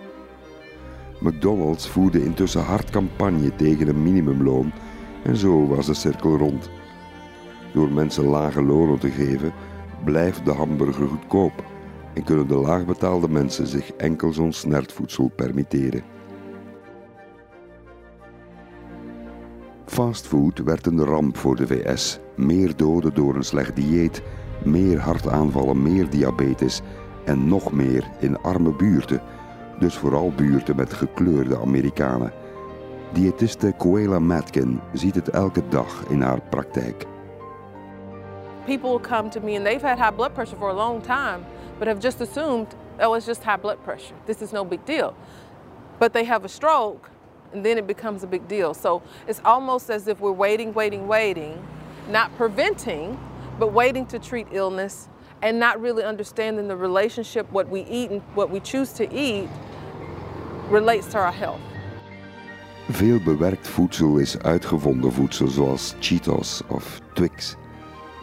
[1.20, 4.72] McDonald's voerde intussen hard campagne tegen een minimumloon
[5.24, 6.70] en zo was de cirkel rond.
[7.72, 9.52] Door mensen lage lonen te geven,
[10.04, 11.64] blijft de hamburger goedkoop
[12.14, 16.17] en kunnen de laagbetaalde mensen zich enkel zo'n snertvoedsel permitteren.
[19.98, 22.18] Fastfood werd een ramp voor de VS.
[22.34, 24.22] Meer doden door een slecht dieet,
[24.64, 26.80] meer hartaanvallen, meer diabetes
[27.24, 29.22] en nog meer in arme buurten.
[29.78, 32.32] Dus vooral buurten met gekleurde Amerikanen.
[33.12, 37.06] Diëtiste Coela Matkin ziet het elke dag in haar praktijk.
[38.64, 41.40] People come to me and they've had high blood pressure for a long time,
[41.78, 42.66] but have just assumed,
[43.00, 44.14] oh, it's just high blood pressure.
[44.24, 45.14] This is no big deal.
[45.98, 47.10] But they have a stroke
[47.52, 48.74] and then it becomes a big deal.
[48.74, 51.62] So it's almost as if we're waiting, waiting, waiting,
[52.08, 53.18] not preventing,
[53.58, 55.08] but waiting to treat illness
[55.42, 59.48] and not really understanding the relationship what we eat and what we choose to eat
[60.70, 61.60] relates to our health.
[62.88, 67.56] Veel bewerkt voedsel is uitgevonden voedsel zoals Cheetos of Twix.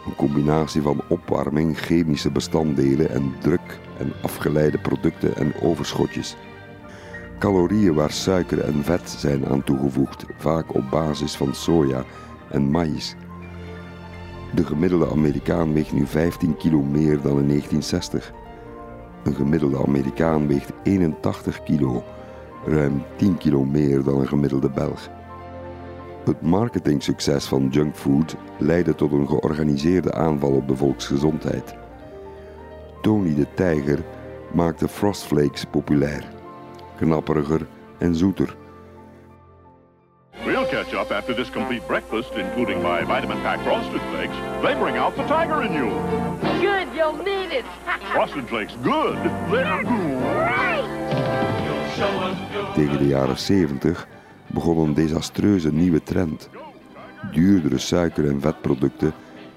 [0.06, 6.36] Een combinatie van opwarming, chemische bestanddelen en druk en afgeleide producten en overschotjes.
[7.38, 12.04] Calorieën waar suiker en vet zijn aan toegevoegd, vaak op basis van soja
[12.50, 13.16] en maïs.
[14.54, 18.32] De gemiddelde Amerikaan weegt nu 15 kilo meer dan in 1960.
[19.24, 22.04] Een gemiddelde Amerikaan weegt 81 kilo,
[22.66, 25.08] ruim 10 kilo meer dan een gemiddelde Belg.
[26.24, 31.74] Het marketingsucces van junkfood leidde tot een georganiseerde aanval op de volksgezondheid.
[33.02, 34.04] Tony de Tijger
[34.52, 36.35] maakte Frostflakes populair.
[36.98, 37.66] Knapperiger
[37.98, 38.56] en zoeter.
[40.44, 44.36] We'll catch up after this complete breakfast, including my vitamin pack frosted flakes.
[44.62, 45.90] They bring out the tiger in you.
[46.60, 47.64] Good, you'll need it.
[48.12, 49.16] Frosted flakes, good.
[49.50, 49.84] They're
[52.74, 54.08] Tegen de jaren 70
[54.46, 56.48] begon een desastreuze nieuwe trend.
[57.32, 59.12] Duurdere suiker- en vetproducten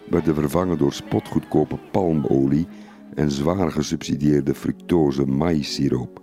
[0.10, 2.68] werden vervangen door spotgoedkope palmolie
[3.16, 6.22] en zwaar gesubsidieerde fructose maïssiroop.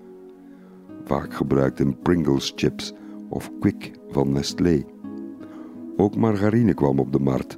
[1.07, 2.93] Vaak gebruikt in Pringles chips
[3.29, 4.85] of Quick van Nestlé.
[5.97, 7.57] Ook margarine kwam op de markt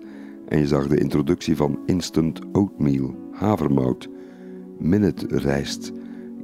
[0.49, 4.09] en je zag de introductie van instant oatmeal, havermout,
[4.79, 5.93] minute rijst,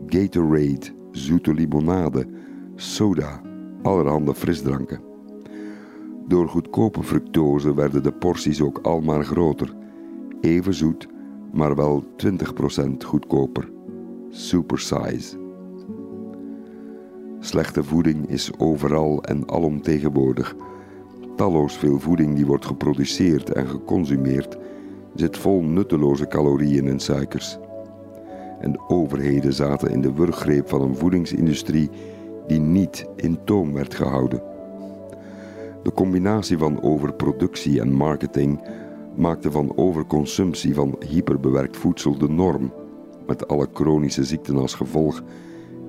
[0.07, 2.27] Gatorade, zoete limonade,
[2.75, 3.41] soda,
[3.83, 5.01] allerhande frisdranken.
[6.29, 9.75] Door goedkope fructose werden de porties ook al maar groter.
[10.41, 11.09] Even zoet,
[11.53, 13.71] maar wel 20% goedkoper.
[14.29, 15.44] Supersize.
[17.45, 20.55] Slechte voeding is overal en alomtegenwoordig.
[21.37, 24.57] Talloos veel voeding die wordt geproduceerd en geconsumeerd
[25.15, 27.59] zit vol nutteloze calorieën en suikers.
[28.61, 31.91] En overheden zaten in de wurggreep van een voedingsindustrie
[32.47, 34.43] die niet in toom werd gehouden.
[35.83, 38.61] De combinatie van overproductie en marketing
[39.15, 42.73] maakte van overconsumptie van hyperbewerkt voedsel de norm,
[43.27, 45.23] met alle chronische ziekten als gevolg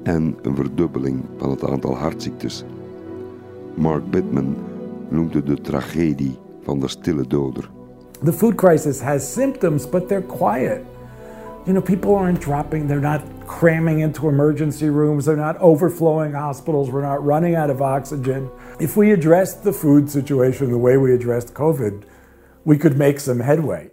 [0.05, 2.65] en een verdubbeling van het aantal hartziektes.
[3.73, 4.55] Mark Bittman
[5.09, 7.69] noemde de tragedie van de stille doder.
[8.23, 10.81] The food crisis has symptoms, but they're quiet.
[11.65, 16.89] You know, people aren't dropping, they're not cramming into emergency rooms, they're not overflowing hospitals,
[16.89, 18.49] we're not running out of oxygen.
[18.79, 22.03] If we addressed the food situation the way we addressed COVID,
[22.63, 23.89] we could make some headway.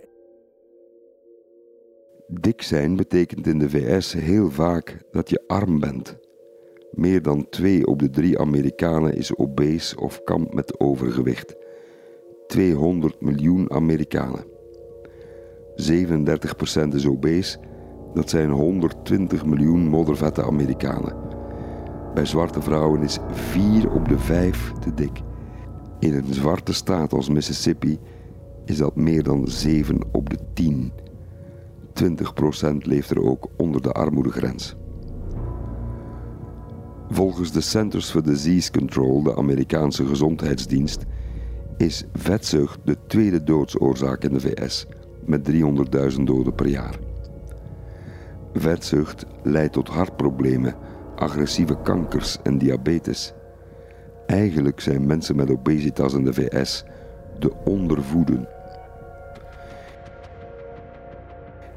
[2.41, 6.19] Dik zijn betekent in de VS heel vaak dat je arm bent.
[6.91, 11.57] Meer dan twee op de drie Amerikanen is obese of kampt met overgewicht.
[12.47, 14.45] 200 miljoen Amerikanen.
[15.75, 17.59] 37% is obese,
[18.15, 21.17] dat zijn 120 miljoen moddervette Amerikanen.
[22.15, 25.21] Bij zwarte vrouwen is 4 op de 5 te dik.
[25.99, 27.99] In een zwarte staat als Mississippi
[28.65, 30.93] is dat meer dan 7 op de 10.
[32.05, 32.07] 20%
[32.77, 34.77] leeft er ook onder de armoedegrens.
[37.09, 41.05] Volgens de Centers for Disease Control, de Amerikaanse gezondheidsdienst,
[41.77, 44.87] is vetzucht de tweede doodsoorzaak in de VS,
[45.25, 46.99] met 300.000 doden per jaar.
[48.55, 50.75] Vetzucht leidt tot hartproblemen,
[51.17, 53.33] agressieve kankers en diabetes.
[54.27, 56.85] Eigenlijk zijn mensen met obesitas in de VS
[57.39, 58.49] de ondervoeden.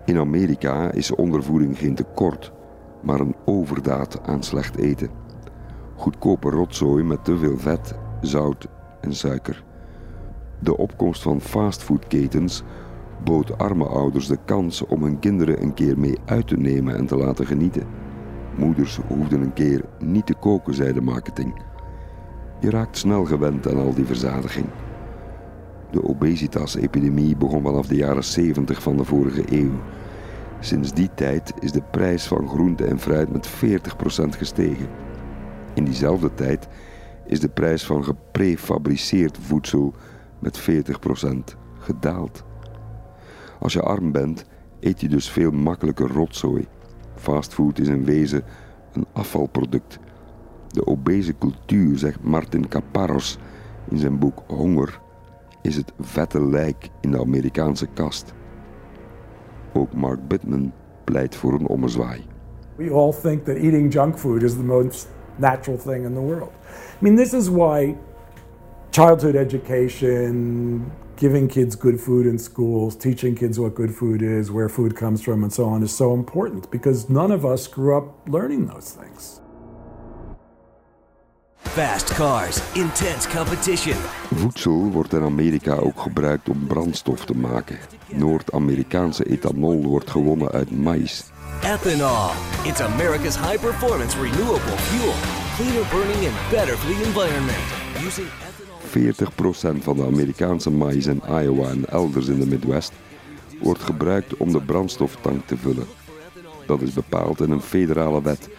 [0.06, 2.52] In Amerika is ondervoeding geen tekort,
[3.02, 5.10] maar een overdaad aan slecht eten.
[5.96, 8.68] Goedkope rotzooi met te veel vet, zout
[9.02, 9.64] en suiker.
[10.60, 12.64] De opkomst van fastfoodketens
[13.24, 17.06] bood arme ouders de kans om hun kinderen een keer mee uit te nemen en
[17.06, 17.88] te laten genieten.
[18.56, 21.62] Moeders hoefden een keer niet te koken, zei de marketing.
[22.60, 24.66] Je raakt snel gewend aan al die verzadiging.
[25.96, 29.72] De obesitas-epidemie begon vanaf de jaren 70 van de vorige eeuw.
[30.60, 34.88] Sinds die tijd is de prijs van groente en fruit met 40% gestegen.
[35.74, 36.68] In diezelfde tijd
[37.26, 39.94] is de prijs van geprefabriceerd voedsel
[40.40, 42.44] met 40% gedaald.
[43.60, 44.46] Als je arm bent,
[44.80, 46.68] eet je dus veel makkelijker rotzooi.
[47.16, 48.44] Fastfood is in wezen
[48.94, 50.00] een afvalproduct.
[50.68, 53.38] De obese cultuur, zegt Martin Caparros
[53.90, 55.04] in zijn boek Honger,
[55.66, 58.34] is het vette lijk in de Amerikaanse kast.
[59.74, 60.72] Ook Mark Bittman
[61.04, 62.24] pleit voor een ommezwaai.
[62.76, 66.52] We all think that eating junk food is the most natural thing in the world.
[66.72, 67.96] I mean, this is why
[68.92, 74.70] childhood education, giving kids good food in schools, teaching kids what good food is, where
[74.70, 78.28] food comes from, and so on is so important because none of us grew up
[78.28, 79.42] learning those things.
[81.68, 83.96] Fast cars, intense competition.
[84.36, 87.78] Voedsel wordt in Amerika ook gebruikt om brandstof te maken.
[88.14, 91.24] Noord-Amerikaanse ethanol wordt gewonnen uit maïs.
[91.64, 92.30] Ethanol.
[92.64, 95.14] It's America's high performance renewable fuel.
[95.56, 97.58] Cleaner burning and better for the environment.
[98.06, 98.28] Using
[99.80, 102.92] 40% van de Amerikaanse maïs in Iowa en elders in de Midwest
[103.62, 105.88] wordt gebruikt om de brandstoftank te vullen.
[106.66, 108.50] Dat is bepaald in een federale wet,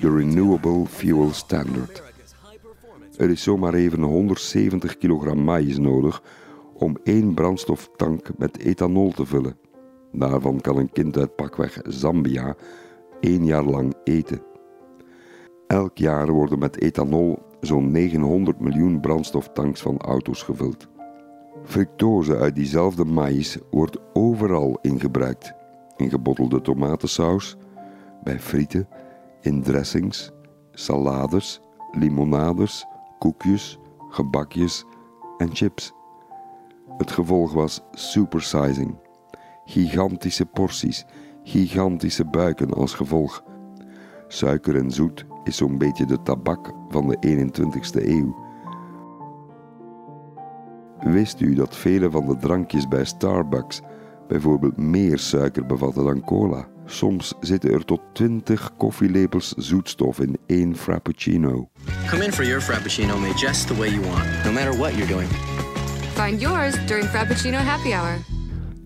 [0.00, 2.07] de Renewable Fuel Standard.
[3.18, 6.22] Er is zomaar even 170 kilogram maïs nodig
[6.74, 9.56] om één brandstoftank met ethanol te vullen.
[10.12, 12.56] Daarvan kan een kind uit pakweg Zambia
[13.20, 14.42] één jaar lang eten.
[15.66, 20.88] Elk jaar worden met ethanol zo'n 900 miljoen brandstoftanks van auto's gevuld.
[21.64, 25.52] Fructose uit diezelfde maïs wordt overal in gebruikt.
[25.96, 27.56] In gebottelde tomatensaus,
[28.22, 28.88] bij frieten,
[29.40, 30.32] in dressings,
[30.72, 31.60] salades,
[31.92, 32.86] limonades,
[33.18, 34.84] koekjes, gebakjes
[35.38, 35.92] en chips.
[36.96, 38.96] Het gevolg was supersizing.
[39.64, 41.04] Gigantische porties,
[41.42, 43.44] gigantische buiken als gevolg.
[44.28, 48.36] Suiker en zoet is zo'n beetje de tabak van de 21ste eeuw.
[50.98, 53.80] Wist u dat vele van de drankjes bij Starbucks
[54.28, 56.68] bijvoorbeeld meer suiker bevatten dan cola?
[56.90, 61.68] Soms zitten er tot 20 koffielepels zoetstof in één frappuccino.
[62.10, 65.12] Come in for your Frappuccino made just the way you want, no matter what you're
[65.12, 65.28] doing.
[66.14, 68.18] Find yours during Frappuccino Happy Hour.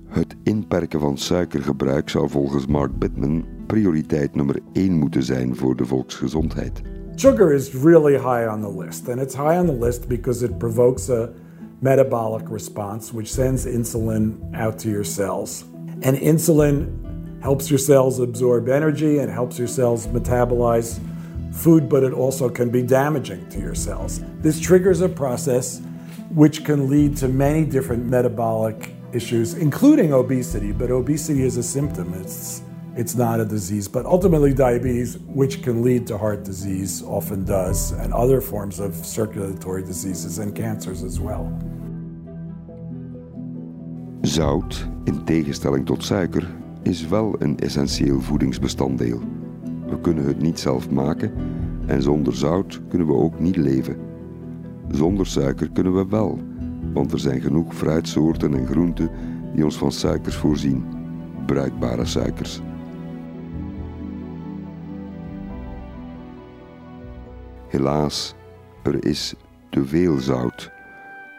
[0.09, 5.85] Het inperken van suikergebruik zou volgens Mark Bittman prioriteit nummer 1 moeten zijn voor de
[5.85, 6.83] volksgezondheid.
[7.15, 10.59] Sugar is really high on the list, and it's high on the list because it
[10.59, 11.29] provokes a
[11.79, 15.65] metabolic response which sends insulin out to your cells.
[16.01, 17.02] And insulin
[17.43, 21.01] helps your cells absorb energy and helps your cells metabolize
[21.53, 24.21] food, but it also can be damaging to your cells.
[24.41, 25.83] This triggers a process
[26.31, 32.15] which can lead to many different metabolic issues, including obesity, but obesity is a symptom.
[32.15, 32.63] It's
[32.95, 37.93] it's not a disease, but ultimately diabetes, which can lead to heart disease, often does,
[37.93, 41.45] and other forms of circulatory diseases and cancers as well.
[44.25, 46.47] Zout, in tegenstelling tot suiker,
[46.83, 49.21] is wel een essentieel voedingsbestanddeel.
[49.87, 51.33] We kunnen het niet zelf maken
[51.87, 53.97] en zonder zout kunnen we ook niet leven.
[54.91, 56.39] Zonder suiker kunnen we wel,
[56.93, 59.11] want er zijn genoeg fruitsoorten en groenten
[59.55, 60.85] die ons van suikers voorzien,
[61.47, 62.61] bruikbare suikers.
[67.69, 68.35] Helaas,
[68.83, 69.35] er is
[69.71, 70.71] te veel zout.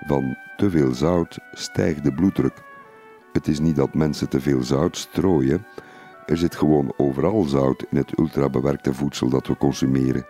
[0.08, 2.73] Van te veel zout stijgt de bloeddruk.
[3.34, 5.66] Het is niet dat mensen te veel zout strooien,
[6.26, 10.26] er zit gewoon overal zout in het ultrabewerkte voedsel dat we consumeren.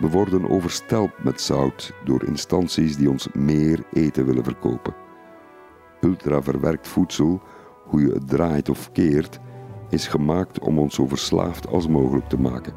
[0.00, 4.94] We worden overstelpt met zout door instanties die ons meer eten willen verkopen.
[6.00, 7.42] Ultraverwerkt voedsel,
[7.84, 9.40] hoe je het draait of keert,
[9.90, 12.72] is gemaakt om ons zo verslaafd als mogelijk te maken.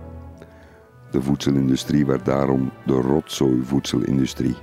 [1.11, 4.55] De voedselindustrie werd daarom de rotzooivoedselindustrie.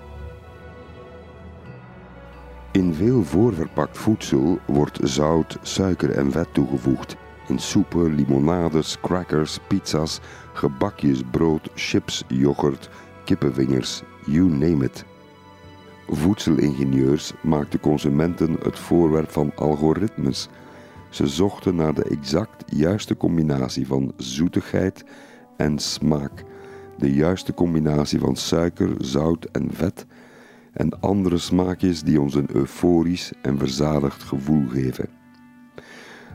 [2.72, 7.16] In veel voorverpakt voedsel wordt zout, suiker en vet toegevoegd.
[7.46, 10.20] In soepen, limonades, crackers, pizza's,
[10.52, 12.90] gebakjes, brood, chips, yoghurt,
[13.24, 15.04] kippenvingers, you name it.
[16.08, 20.48] Voedselingenieurs maakten consumenten het voorwerp van algoritmes.
[21.08, 25.04] Ze zochten naar de exact juiste combinatie van zoetigheid
[25.56, 26.44] en smaak,
[26.98, 30.06] de juiste combinatie van suiker, zout en vet
[30.78, 35.08] en andere smaakjes die ons een euforisch en verzadigd gevoel geven.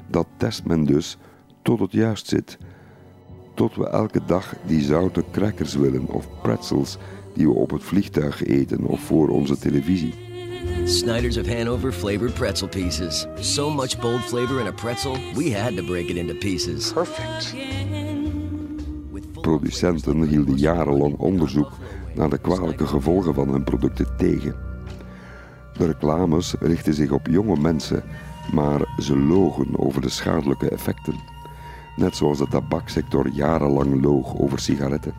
[0.10, 1.18] Dat test men dus
[1.62, 2.58] tot het juist zit,
[3.56, 6.98] tot we elke dag die zoute crackers willen of pretzels
[7.34, 10.14] die we op het vliegtuig eten of voor onze televisie.
[10.86, 13.28] Snyder's of Hanover flavored pretzel pieces.
[13.39, 16.94] So much bold flavor in a pretzel, we had to break it into pieces.
[16.94, 17.56] Perfect.
[19.41, 21.72] Producenten hielden jarenlang onderzoek
[22.16, 24.55] naar de kwalijke gevolgen van hun producten tegen.
[25.78, 28.03] De reclames richten zich op jonge mensen,
[28.53, 31.16] maar ze logen over de schadelijke effecten.
[31.95, 35.14] Net zoals de tabaksector jarenlang loog over sigaretten.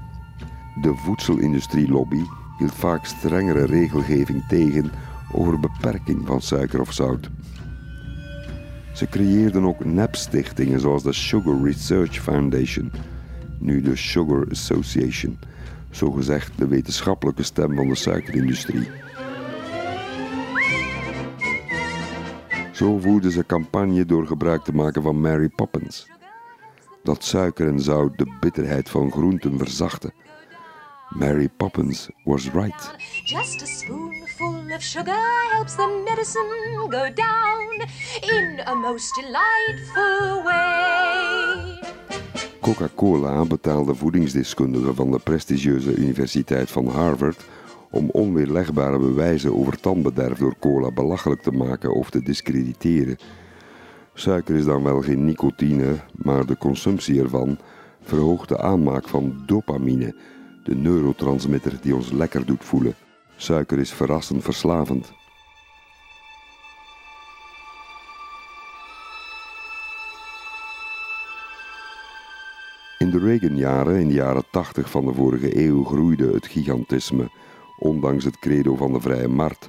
[0.82, 2.22] De voedselindustrielobby
[2.58, 4.90] hield vaak strengere regelgeving tegen
[5.32, 7.30] over beperking van suiker of zout.
[8.94, 12.92] Ze creëerden ook nepstichtingen zoals de Sugar Research Foundation,
[13.58, 15.38] nu de Sugar Association,
[15.96, 18.90] zogezegd de wetenschappelijke stem van de suikerindustrie.
[22.72, 26.06] Zo voerden ze campagne door gebruik te maken van Mary Poppins.
[27.02, 30.12] Dat suiker en zout de bitterheid van groenten verzachten.
[31.08, 32.90] Mary Poppins was right.
[33.24, 37.88] Just a spoonful of sugar helps the medicine go down
[38.20, 41.63] in a most delightful way.
[42.64, 47.44] Coca-Cola betaalde voedingsdeskundigen van de prestigieuze Universiteit van Harvard
[47.90, 53.16] om onweerlegbare bewijzen over tandbederf door cola belachelijk te maken of te discrediteren.
[54.14, 57.58] Suiker is dan wel geen nicotine, maar de consumptie ervan
[58.00, 60.14] verhoogt de aanmaak van dopamine,
[60.62, 62.94] de neurotransmitter die ons lekker doet voelen.
[63.36, 65.12] Suiker is verrassend verslavend.
[73.14, 77.30] De Reagan-jaren, in de jaren 80 van de vorige eeuw, groeide het gigantisme,
[77.78, 79.68] ondanks het credo van de vrije markt.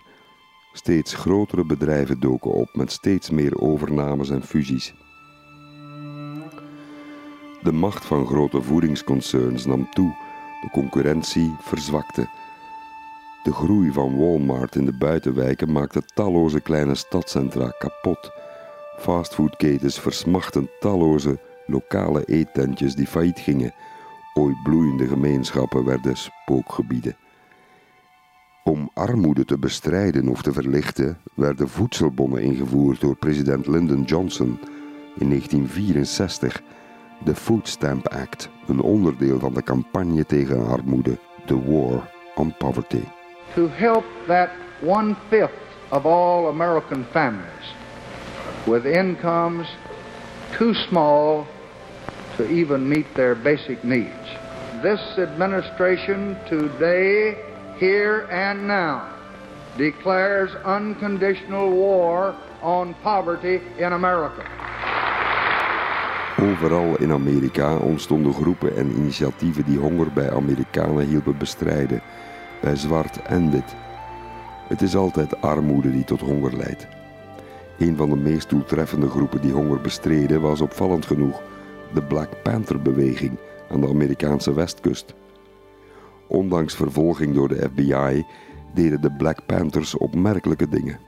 [0.73, 4.93] Steeds grotere bedrijven doken op met steeds meer overnames en fusies.
[7.61, 10.15] De macht van grote voedingsconcerns nam toe,
[10.61, 12.29] de concurrentie verzwakte.
[13.43, 18.31] De groei van Walmart in de buitenwijken maakte talloze kleine stadcentra kapot.
[18.97, 23.73] Fastfoodketens versmachten talloze lokale eettentjes die failliet gingen.
[24.33, 27.15] Ooit bloeiende gemeenschappen werden spookgebieden.
[28.63, 34.59] Om armoede te bestrijden of te verlichten werden voedselbonnen ingevoerd door president Lyndon Johnson
[35.17, 36.61] in 1964.
[37.23, 43.03] De Food Stamp Act, een onderdeel van de campagne tegen armoede, The War on Poverty.
[43.53, 44.49] To help that
[44.81, 45.51] one-fifth
[45.89, 47.75] of all American families
[48.65, 49.67] with incomes
[50.57, 51.45] too small
[52.37, 54.27] to even meet their basic needs.
[54.81, 57.37] This administration today,
[57.79, 59.07] here and now,
[59.77, 64.43] declares unconditional war on poverty in America.
[66.37, 72.01] Overal in Amerika ontstonden groepen en initiatieven die honger bij Amerikanen hielpen bestrijden,
[72.61, 73.75] bij zwart en wit.
[74.67, 76.87] Het is altijd armoede die tot honger leidt.
[77.77, 81.41] Een van de meest doeltreffende groepen die honger bestreden was opvallend genoeg
[81.95, 83.37] de Black Panther-beweging
[83.69, 85.13] aan de Amerikaanse westkust.
[86.27, 88.25] Ondanks vervolging door de FBI
[88.73, 90.99] deden de Black Panthers opmerkelijke dingen.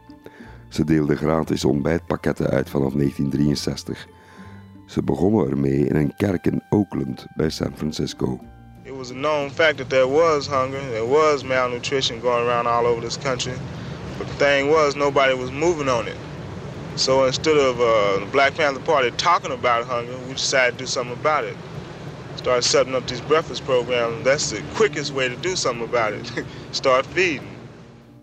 [0.69, 4.07] Ze deelden gratis ontbijtpakketten uit vanaf 1963.
[4.85, 8.39] Ze begonnen ermee in een kerk in Oakland bij San Francisco.
[8.83, 12.85] It was a known fact that there was hunger, there was malnutrition going around all
[12.85, 13.53] over this country.
[14.17, 16.26] But the thing was, nobody was moving on it.
[16.97, 20.87] So instead of uh, the Black Panther Party talking about hunger, we decided to do
[20.87, 21.55] something about it.
[22.35, 24.23] Start setting up these breakfast programs.
[24.23, 26.45] That's the quickest way to do something about it.
[26.71, 27.47] Start feeding.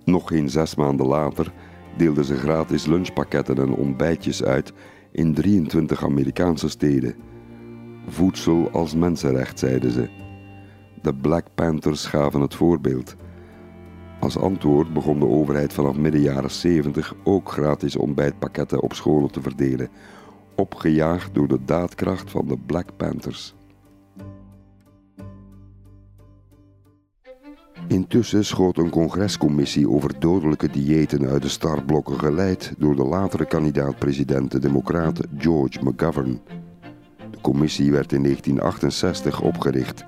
[0.04, 1.52] Nog geen zes maanden later
[1.96, 4.72] deelden ze gratis lunchpakketten en ontbijtjes uit
[5.12, 7.14] in 23 Amerikaanse steden.
[8.08, 10.08] Voedsel als mensenrecht, zeiden ze.
[11.02, 13.16] De Black Panthers gaven het voorbeeld.
[14.24, 19.40] Als antwoord begon de overheid vanaf midden jaren 70 ook gratis ontbijtpakketten op scholen te
[19.40, 19.88] verdelen,
[20.54, 23.54] opgejaagd door de daadkracht van de Black Panthers.
[27.88, 34.50] Intussen schoot een congrescommissie over dodelijke diëten uit de startblokken geleid door de latere kandidaat-president,
[34.50, 36.40] de democraat George McGovern.
[37.30, 40.04] De commissie werd in 1968 opgericht.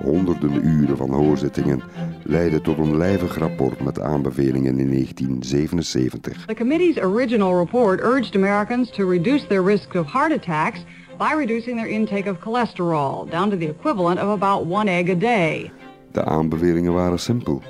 [0.00, 1.82] Honderden uren van hoorzittingen
[2.24, 6.44] leidden tot een lijvig rapport met aanbevelingen in 1977.
[6.46, 10.84] The committee's original report urged Americans to reduce their risk of heart attacks
[11.18, 15.14] by reducing their intake of cholesterol down to the equivalent of about one egg a
[15.14, 15.70] day.
[16.12, 17.62] De aanbevelingen waren simpel.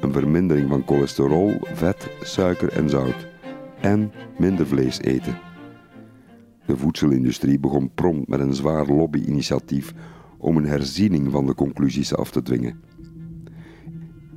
[0.00, 3.26] Een vermindering van cholesterol, vet, suiker en zout.
[3.80, 5.38] En minder vlees eten.
[6.66, 9.94] De voedselindustrie begon prompt met een zwaar lobby-initiatief
[10.46, 12.80] om een herziening van de conclusies af te dwingen.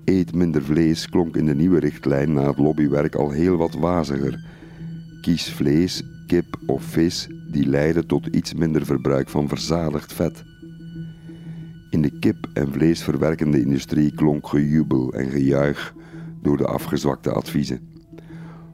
[0.05, 4.45] Eet minder vlees klonk in de nieuwe richtlijn na het lobbywerk al heel wat waziger.
[5.21, 10.43] Kies vlees, kip of vis die leiden tot iets minder verbruik van verzadigd vet.
[11.89, 15.93] In de kip- en vleesverwerkende industrie klonk gejubel en gejuich
[16.41, 17.79] door de afgezwakte adviezen.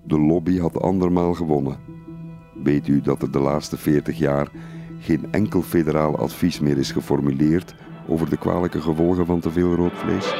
[0.05, 1.77] De lobby had andermaal gewonnen.
[2.63, 4.51] Weet u dat er de laatste 40 jaar
[5.05, 7.73] geen enkel federaal advies meer is geformuleerd
[8.07, 10.33] over de kwalijke gevolgen van te veel rood vlees?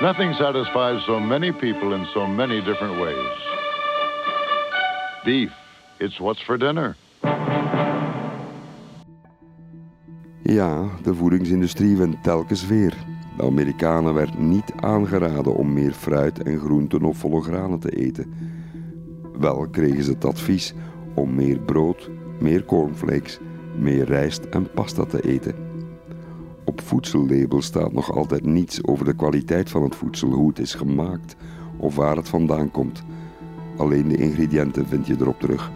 [0.00, 3.48] Nothing satisfies so many people in so many different ways.
[5.24, 5.52] Beef,
[5.98, 6.96] it's what's for dinner.
[10.42, 12.94] Ja, de voedingsindustrie wint telkens weer.
[13.36, 18.32] De Amerikanen werd niet aangeraden om meer fruit en groenten of volle granen te eten.
[19.38, 20.74] Wel kregen ze het advies
[21.20, 23.38] om meer brood, meer cornflakes,
[23.78, 25.54] meer rijst en pasta te eten.
[26.64, 30.74] Op voedsellabels staat nog altijd niets over de kwaliteit van het voedsel, hoe het is
[30.74, 31.36] gemaakt
[31.76, 33.02] of waar het vandaan komt.
[33.76, 35.70] Alleen de ingrediënten vind je erop terug.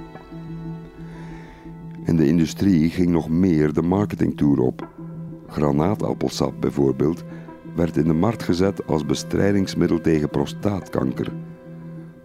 [2.05, 4.89] En de industrie ging nog meer de marketingtour op.
[5.47, 7.25] Granaatappelsap bijvoorbeeld
[7.75, 11.33] werd in de markt gezet als bestrijdingsmiddel tegen prostaatkanker.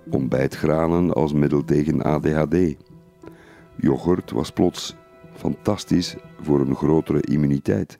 [0.09, 2.75] Ontbijtgranen als middel tegen ADHD.
[3.81, 4.95] Yoghurt was plots
[5.35, 7.99] fantastisch voor een grotere immuniteit.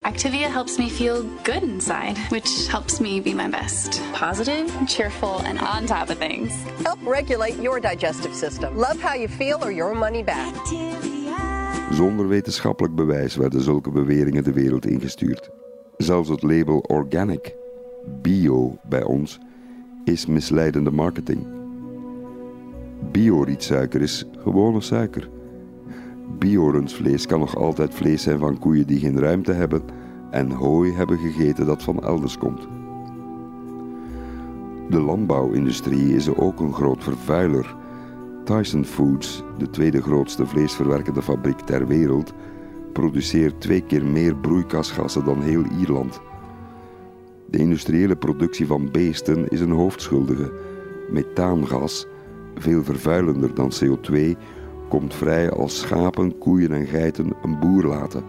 [0.00, 4.02] Activia helps me feel good inside, which helps me be my best.
[4.12, 6.52] Positive, cheerful, and on top of things.
[6.82, 8.76] Help regulate your digestive system.
[8.76, 10.54] Love how you feel or your money back.
[11.90, 15.50] Zonder wetenschappelijk bewijs werden zulke beweringen de wereld ingestuurd.
[15.96, 17.54] Zelfs het label organic,
[18.22, 19.38] bio bij ons,
[20.04, 21.53] is misleidende marketing.
[23.12, 25.28] Bio-rietsuiker is gewone suiker.
[26.38, 29.82] Biorensvlees kan nog altijd vlees zijn van koeien die geen ruimte hebben
[30.30, 32.68] en hooi hebben gegeten dat van elders komt.
[34.90, 37.76] De landbouwindustrie is ook een groot vervuiler.
[38.44, 42.32] Tyson Foods, de tweede grootste vleesverwerkende fabriek ter wereld,
[42.92, 46.20] produceert twee keer meer broeikasgassen dan heel Ierland.
[47.50, 50.52] De industriële productie van beesten is een hoofdschuldige.
[51.10, 52.06] Methaangas,
[52.56, 54.38] veel vervuilender dan CO2,
[54.88, 58.24] komt vrij als schapen, koeien en geiten een boer laten.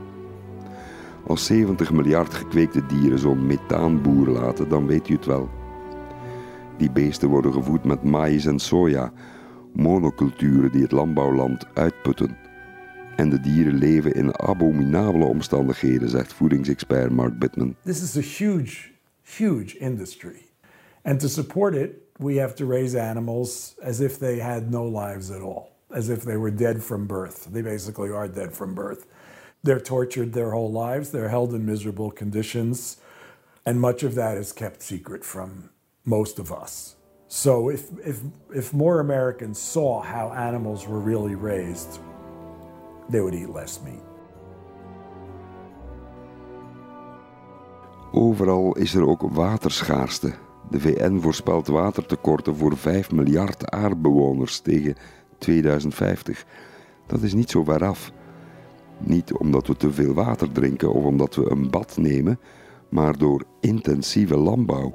[1.27, 5.49] Als 70 miljard gekweekte dieren zo'n methaanboer laten, dan weet u het wel.
[6.77, 9.11] Die beesten worden gevoed met maïs en soja,
[9.73, 12.37] monoculturen die het landbouwland uitputten.
[13.15, 17.75] En de dieren leven in abominabele omstandigheden, zegt voedingsexpert Mark Bittman.
[17.83, 20.45] This is a huge, huge industry.
[21.01, 25.31] And to support it, we have to raise animals as if they had no lives
[25.31, 27.45] at all, as if they were dead from birth.
[27.51, 29.05] They basically are dead from birth.
[29.63, 32.97] They're tortured their whole lives, they're held in miserable conditions,
[33.65, 35.71] and much of that is kept secret from
[36.05, 36.95] most of us.
[37.27, 38.19] So if, if,
[38.53, 41.99] if more Americans saw how animals were really raised,
[43.09, 44.03] they would eat less meat.
[48.11, 50.44] Overal is er ook waterschaarste.
[50.69, 54.95] De VN voorspelt watertekorten voor 5 miljard aardbewoners tegen
[55.37, 56.45] 2050.
[57.07, 58.11] Dat is niet zo ver af.
[58.99, 62.39] Niet omdat we te veel water drinken of omdat we een bad nemen,
[62.89, 64.93] maar door intensieve landbouw.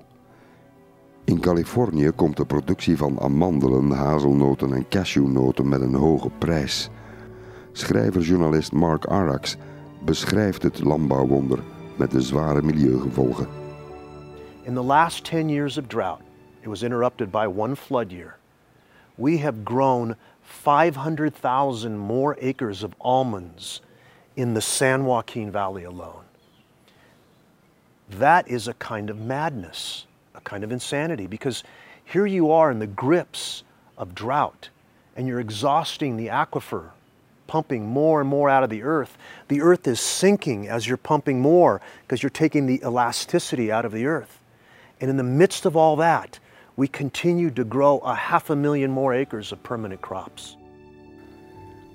[1.25, 6.91] In Californië komt de productie van amandelen, hazelnoten en cashewnoten met een hoge prijs.
[7.73, 9.57] Schrijver-journalist Mark Arax
[10.05, 11.62] beschrijft het landbouwwonder
[11.97, 13.60] met de zware milieugevolgen.
[14.65, 16.23] In the last 10 years of drought,
[16.63, 18.37] it was interrupted by one flood year.
[19.17, 23.81] We have grown 500,000 more acres of almonds
[24.37, 26.25] in the San Joaquin Valley alone.
[28.11, 30.05] That is a kind of madness,
[30.35, 31.65] a kind of insanity, because
[32.05, 33.63] here you are in the grips
[33.97, 34.69] of drought
[35.17, 36.91] and you're exhausting the aquifer,
[37.47, 39.17] pumping more and more out of the earth.
[39.49, 43.93] The earth is sinking as you're pumping more because you're taking the elasticity out of
[43.93, 44.39] the earth.
[45.01, 46.39] And in the midst of all that,
[46.75, 50.59] we continue to grow a half a million more acres of permanent crops.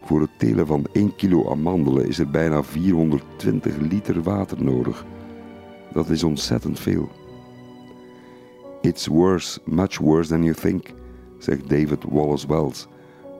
[0.02, 5.06] Voor het telen van 1 kilo amandelen is er bijna 420 liter water nodig.
[5.94, 7.10] Dat is ontzettend veel.
[8.82, 10.94] It's worse, much worse than you think,
[11.40, 12.88] zegt David Wallace Wells,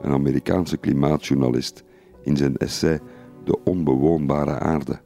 [0.02, 1.84] een Amerikaanse klimaatjournalist,
[2.22, 3.00] in zijn essay
[3.44, 5.05] De onbewoonbare aarde.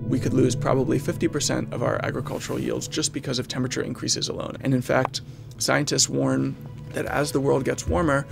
[0.00, 4.56] We could lose probably 50% of our agricultural yields just because of temperature increases alone.
[4.60, 5.20] And in fact,
[5.58, 6.56] scientists warn
[6.90, 8.26] that as the world gets warmer,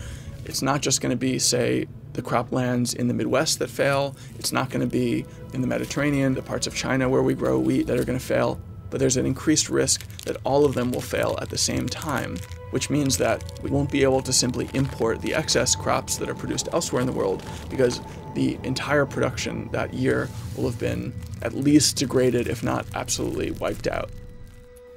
[0.45, 4.53] it's not just going to be, say, the croplands in the Midwest that fail, it's
[4.53, 5.25] not going to be
[5.55, 8.25] in the Mediterranean, the parts of China where we grow wheat that are going to
[8.25, 8.61] fail,
[8.91, 12.37] but there's an increased risk that all of them will fail at the same time,
[12.71, 16.35] which means that we won't be able to simply import the excess crops that are
[16.35, 18.01] produced elsewhere in the world because
[18.35, 21.13] the entire production that year will have been
[21.43, 24.11] at least degraded, if not absolutely wiped out.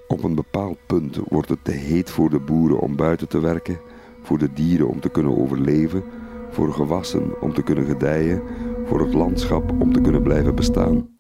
[0.08, 3.80] Op een bepaald punt wordt het te heet voor de boeren om buiten te werken,
[4.24, 6.04] voor de dieren om te kunnen overleven,
[6.52, 8.42] voor gewassen om te kunnen gedijen,
[8.86, 11.13] voor het landschap om te kunnen blijven bestaan.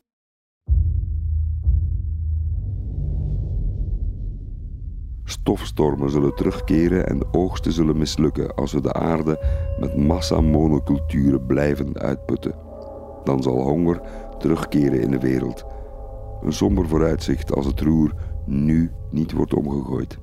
[5.23, 9.39] Stofstormen zullen terugkeren en oogsten zullen mislukken als we de aarde
[9.79, 12.55] met massamonoculturen blijven uitputten.
[13.23, 14.01] Dan zal honger
[14.39, 15.65] terugkeren in de wereld.
[16.41, 18.13] Een somber vooruitzicht als het roer
[18.45, 20.17] nu niet wordt omgegooid.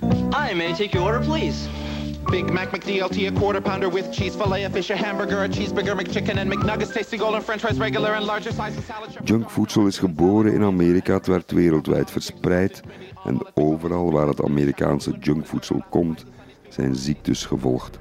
[0.00, 1.81] Hi, may I take your order, please?
[2.30, 5.94] Big Mac McDLT, a quarter pounder with cheese, filet of fish, a hamburger, a cheeseburger,
[5.94, 9.10] McChicken and McNuggets, tasty golden french fries, regular and larger size and salad.
[9.24, 12.82] Junkvoedsel is geboren in Amerika, het werd wereldwijd verspreid
[13.24, 16.24] en overal waar het Amerikaanse junkvoedsel komt,
[16.68, 17.98] zijn ziektes gevolgd.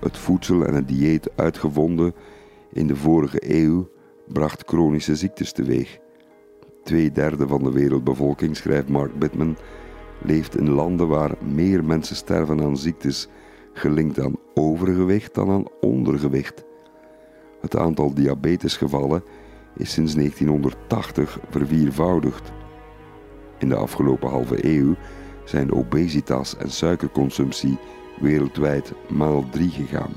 [0.00, 2.14] Het voedsel en het dieet uitgevonden
[2.72, 3.88] in de vorige eeuw
[4.28, 5.98] bracht chronische ziektes teweeg.
[6.84, 9.56] Twee derde van de wereldbevolking, schrijft Mark Bittman,
[10.24, 13.28] leeft in landen waar meer mensen sterven aan ziektes
[13.72, 16.64] gelinkt aan overgewicht dan aan ondergewicht.
[17.60, 19.22] Het aantal diabetesgevallen
[19.76, 22.52] is sinds 1980 verviervoudigd.
[23.58, 24.94] In de afgelopen halve eeuw
[25.44, 27.78] zijn obesitas en suikerconsumptie
[28.20, 30.12] wereldwijd maal drie gegaan.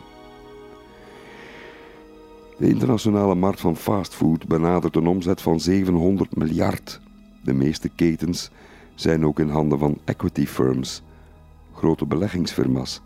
[2.58, 7.00] De internationale markt van fastfood benadert een omzet van 700 miljard.
[7.44, 8.52] De meeste ketens
[8.96, 11.04] zijn ook in handen van equity firms,
[11.74, 13.02] grote beleggingsfirma's.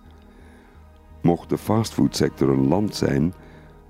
[1.22, 3.34] Mocht de fastfoodsector een land zijn,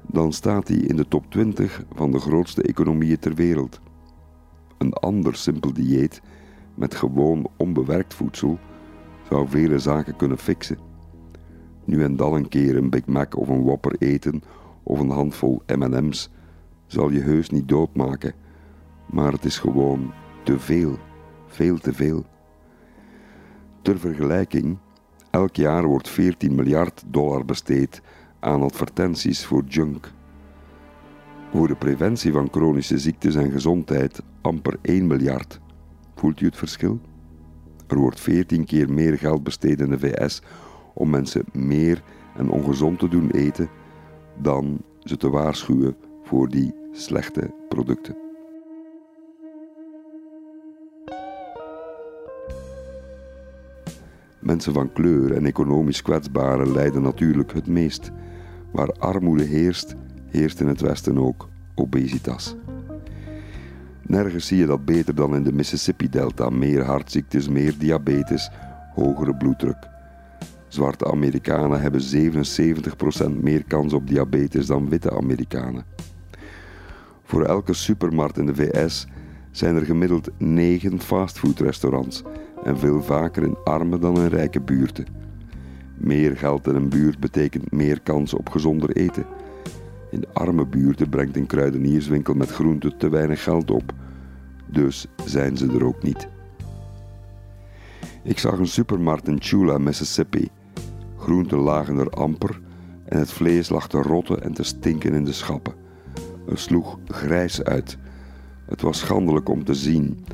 [0.02, 3.80] dan staat hij in de top 20 van de grootste economieën ter wereld.
[4.78, 6.22] Een ander simpel dieet
[6.76, 8.60] met gewoon onbewerkt voedsel
[9.30, 10.78] zou vele zaken kunnen fixen.
[11.86, 14.44] Nu en dan een keer een Big Mac of een Whopper eten
[14.84, 16.30] of een handvol MM's
[16.86, 18.34] zal je heus niet doodmaken,
[19.06, 20.98] maar het is gewoon te veel,
[21.60, 22.26] veel te veel.
[23.82, 24.78] Ter vergelijking,
[25.30, 28.02] elk jaar wordt 14 miljard dollar besteed
[28.40, 30.12] aan advertenties voor junk.
[31.52, 35.60] Voor de preventie van chronische ziektes en gezondheid amper 1 miljard.
[36.16, 37.00] Voelt u het verschil?
[37.88, 40.42] Er wordt 14 keer meer geld besteed in de VS
[40.94, 42.04] om mensen meer
[42.36, 43.70] en ongezond te doen eten
[44.42, 48.29] dan ze te waarschuwen voor die slechte producten.
[54.50, 58.12] Mensen van kleur en economisch kwetsbaren lijden natuurlijk het meest.
[58.72, 59.96] Waar armoede heerst,
[60.30, 62.56] heerst in het Westen ook obesitas.
[64.02, 66.50] Nergens zie je dat beter dan in de Mississippi-delta.
[66.50, 68.50] Meer hartziektes, meer diabetes,
[68.96, 69.88] hogere bloeddruk.
[70.68, 75.86] Zwarte Amerikanen hebben 77% meer kans op diabetes dan witte Amerikanen.
[77.24, 79.08] Voor elke supermarkt in de VS
[79.52, 82.24] zijn er gemiddeld 9 fastfoodrestaurants
[82.64, 85.06] en veel vaker in arme dan in rijke buurten.
[85.98, 89.26] Meer geld in een buurt betekent meer kans op gezonder eten.
[90.12, 93.94] In arme buurten brengt een kruidenierswinkel met groenten te weinig geld op,
[94.66, 96.28] dus zijn ze er ook niet.
[98.24, 100.50] Ik zag een supermarkt in Chula, Mississippi.
[101.18, 102.62] Groenten lagen er amper
[103.06, 105.74] en het vlees lag te rotten en te stinken in de schappen.
[106.46, 107.98] Het sloeg grijs uit.
[108.66, 110.26] Het was schandelijk om te zien.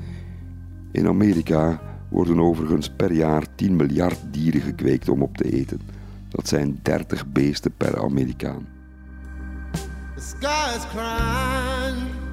[0.91, 5.81] In Amerika worden overigens per jaar 10 miljard dieren gekweekt om op te eten.
[6.29, 8.67] Dat zijn 30 beesten per Amerikaan.
[10.15, 12.23] The sky is crying.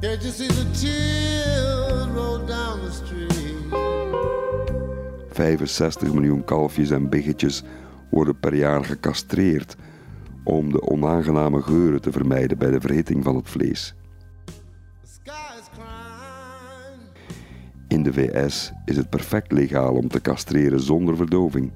[0.00, 3.34] Can't you see the tears roll down the street?
[5.30, 7.62] 65 miljoen kalfjes en biggetjes
[8.10, 9.76] worden per jaar gecastreerd
[10.44, 13.94] om de onaangename geuren te vermijden bij de verhitting van het vlees.
[18.04, 21.72] De VS is het perfect legaal om te castreren zonder verdoving.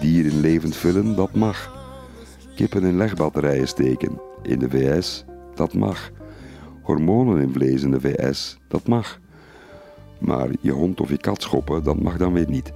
[0.00, 1.80] Dieren levend vullen, dat mag.
[2.54, 5.24] Kippen in legbatterijen steken, in de VS,
[5.54, 6.10] dat mag.
[6.82, 9.20] Hormonen in vlees in de VS, dat mag.
[10.18, 12.72] Maar je hond of je kat schoppen, dat mag dan weer niet.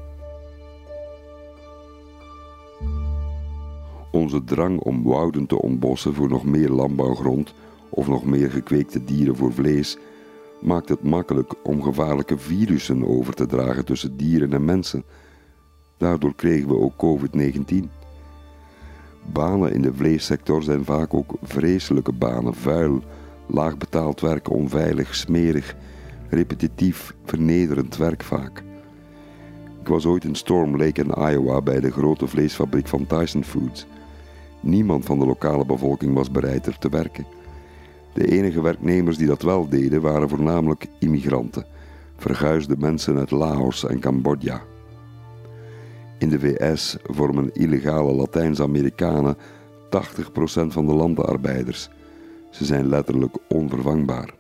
[4.12, 7.54] Onze drang om wouden te ontbossen voor nog meer landbouwgrond
[7.88, 9.98] of nog meer gekweekte dieren voor vlees
[10.60, 15.04] maakt het makkelijk om gevaarlijke virussen over te dragen tussen dieren en mensen.
[15.96, 17.84] Daardoor kregen we ook COVID-19.
[19.32, 23.02] Banen in de vleessector zijn vaak ook vreselijke banen, vuil,
[23.46, 25.76] laag betaald werk, onveilig, smerig,
[26.28, 28.64] repetitief, vernederend werk vaak.
[29.80, 33.86] Ik was ooit in Storm Lake in Iowa bij de grote vleesfabriek van Tyson Foods.
[34.60, 37.26] Niemand van de lokale bevolking was bereid er te werken.
[38.16, 41.64] De enige werknemers die dat wel deden waren voornamelijk immigranten,
[42.16, 44.62] verguisde mensen uit Laos en Cambodja.
[46.18, 49.38] In de VS vormen illegale Latijns-Amerikanen 80%
[50.66, 51.88] van de landenarbeiders.
[52.50, 54.35] Ze zijn letterlijk onvervangbaar.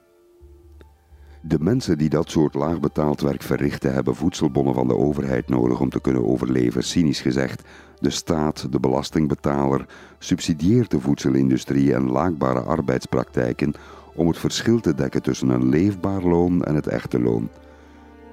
[1.48, 5.90] De mensen die dat soort laagbetaald werk verrichten hebben voedselbonnen van de overheid nodig om
[5.90, 6.82] te kunnen overleven.
[6.82, 7.62] Cynisch gezegd,
[7.98, 9.86] de staat, de belastingbetaler,
[10.18, 13.74] subsidieert de voedselindustrie en laakbare arbeidspraktijken
[14.14, 17.48] om het verschil te dekken tussen een leefbaar loon en het echte loon.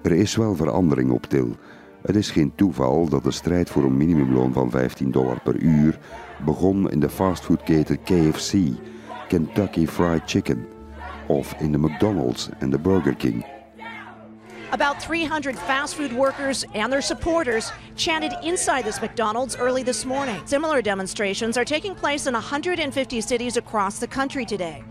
[0.01, 1.55] Er is wel verandering op til.
[2.01, 5.99] Het is geen toeval dat de strijd voor een minimumloon van 15 dollar per uur
[6.45, 8.53] begon in de fastfoodketen KFC,
[9.27, 10.65] Kentucky Fried Chicken,
[11.27, 13.45] of in de McDonald's en de Burger King.
[14.71, 20.41] About 300 fast food workers and their supporters chanted inside this McDonald's early this morning.
[20.45, 24.83] Similar demonstrations are taking place in 150 cities across the country today.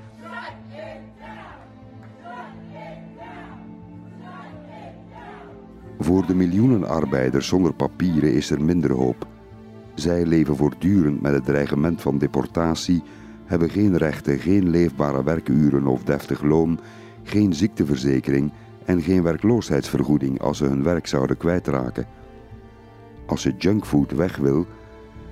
[5.99, 9.27] Voor de miljoenen arbeiders zonder papieren is er minder hoop.
[9.95, 13.03] Zij leven voortdurend met het dreigement van deportatie,
[13.53, 16.81] hebben geen rechten, geen leefbare werkuren of deftig loon,
[17.23, 18.53] geen ziekteverzekering
[18.85, 22.07] en geen werkloosheidsvergoeding als ze hun werk zouden kwijtraken.
[23.27, 24.67] Als je junkfood weg wil,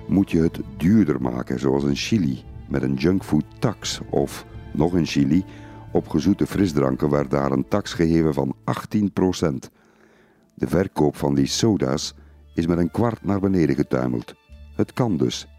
[0.07, 5.05] moet je het duurder maken, zoals een chili met een junkfood tax of nog een
[5.05, 5.45] chili
[5.91, 9.71] op gezoete frisdranken waar daar een tax gegeven van 18%.
[10.53, 12.15] De verkoop van die soda's
[12.55, 14.33] is met een kwart naar beneden getuimeld.
[14.75, 15.50] Het kan dus.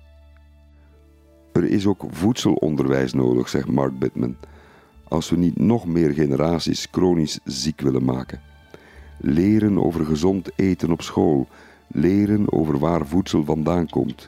[1.53, 4.37] Er is ook voedselonderwijs nodig, zegt Mark Bittman,
[5.09, 8.41] als we niet nog meer generaties chronisch ziek willen maken.
[9.19, 11.49] Leren over gezond eten op school,
[11.87, 14.27] leren over waar voedsel vandaan komt.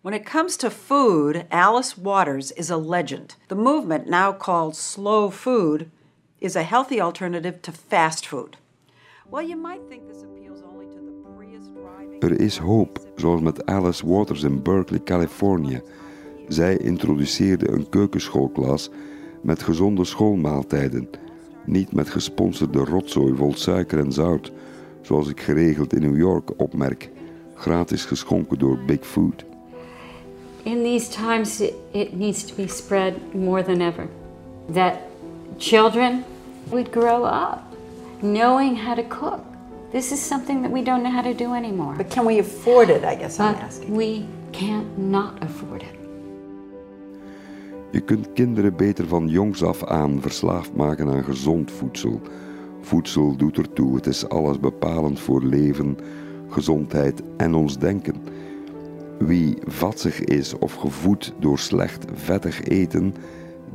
[0.00, 3.36] When it comes to food, Alice Waters is a legend.
[3.46, 5.88] The movement, now called slow food,
[6.38, 8.56] is a healthy alternative to fast food.
[9.28, 10.75] Well, you might think this appeals only
[12.20, 15.82] Er is hoop, zoals met Alice Waters in Berkeley, Californië.
[16.48, 18.90] Zij introduceerde een keukenschoolklas
[19.42, 21.08] met gezonde schoolmaaltijden,
[21.64, 24.52] niet met gesponsorde rotzooi vol suiker en zout,
[25.00, 27.10] zoals ik geregeld in New York opmerk,
[27.54, 29.44] gratis geschonken door Big Food.
[30.62, 31.60] In these times,
[31.92, 34.08] it, needs to be spread more than ever.
[34.72, 34.94] That
[35.58, 36.24] children
[36.68, 37.60] would grow up
[38.20, 39.55] knowing how to cook.
[39.96, 41.94] This is something that we don't know how to do anymore.
[41.96, 43.96] But can we afford it, I guess I'm asking.
[43.96, 45.94] we can't not afford it.
[47.90, 52.20] Je kunt kinderen beter van jongs af aan verslaafd maken aan gezond voedsel.
[52.80, 55.96] Voedsel doet ertoe, het is alles bepalend voor leven,
[56.48, 58.14] gezondheid en ons denken.
[59.18, 63.14] Wie vatzig is of gevoed door slecht vettig eten,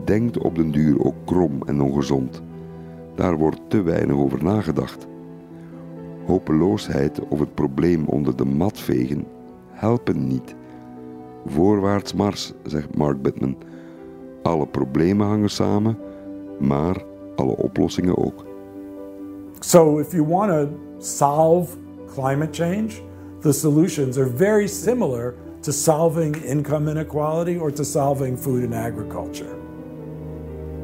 [0.05, 2.41] denkt op den duur ook krom en ongezond.
[3.15, 5.09] Daar wordt te weinig over nagedacht.
[6.25, 9.25] Hopeloosheid of het probleem onder de mat vegen
[9.69, 10.55] helpen niet.
[11.45, 13.55] Voorwaarts mars, zegt Mark Bittman.
[14.43, 15.97] Alle problemen hangen samen,
[16.59, 17.03] maar
[17.35, 18.45] alle oplossingen ook.
[19.59, 20.67] So, if you want to
[20.97, 21.77] solve
[22.13, 23.01] climate change,
[23.39, 29.55] the solutions are very similar to solving income inequality or to solving food and agriculture.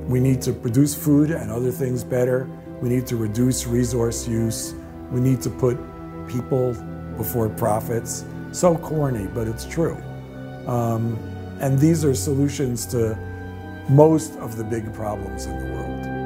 [0.07, 2.47] We need to produce food and other things better.
[2.81, 4.73] We need to reduce resource use.
[5.11, 5.77] We need to put
[6.27, 6.73] people
[7.17, 8.25] before profits.
[8.51, 9.97] So corny, but it's true.
[10.67, 11.17] Um,
[11.59, 13.17] and these are solutions to
[13.89, 16.16] most of the big problems in the world.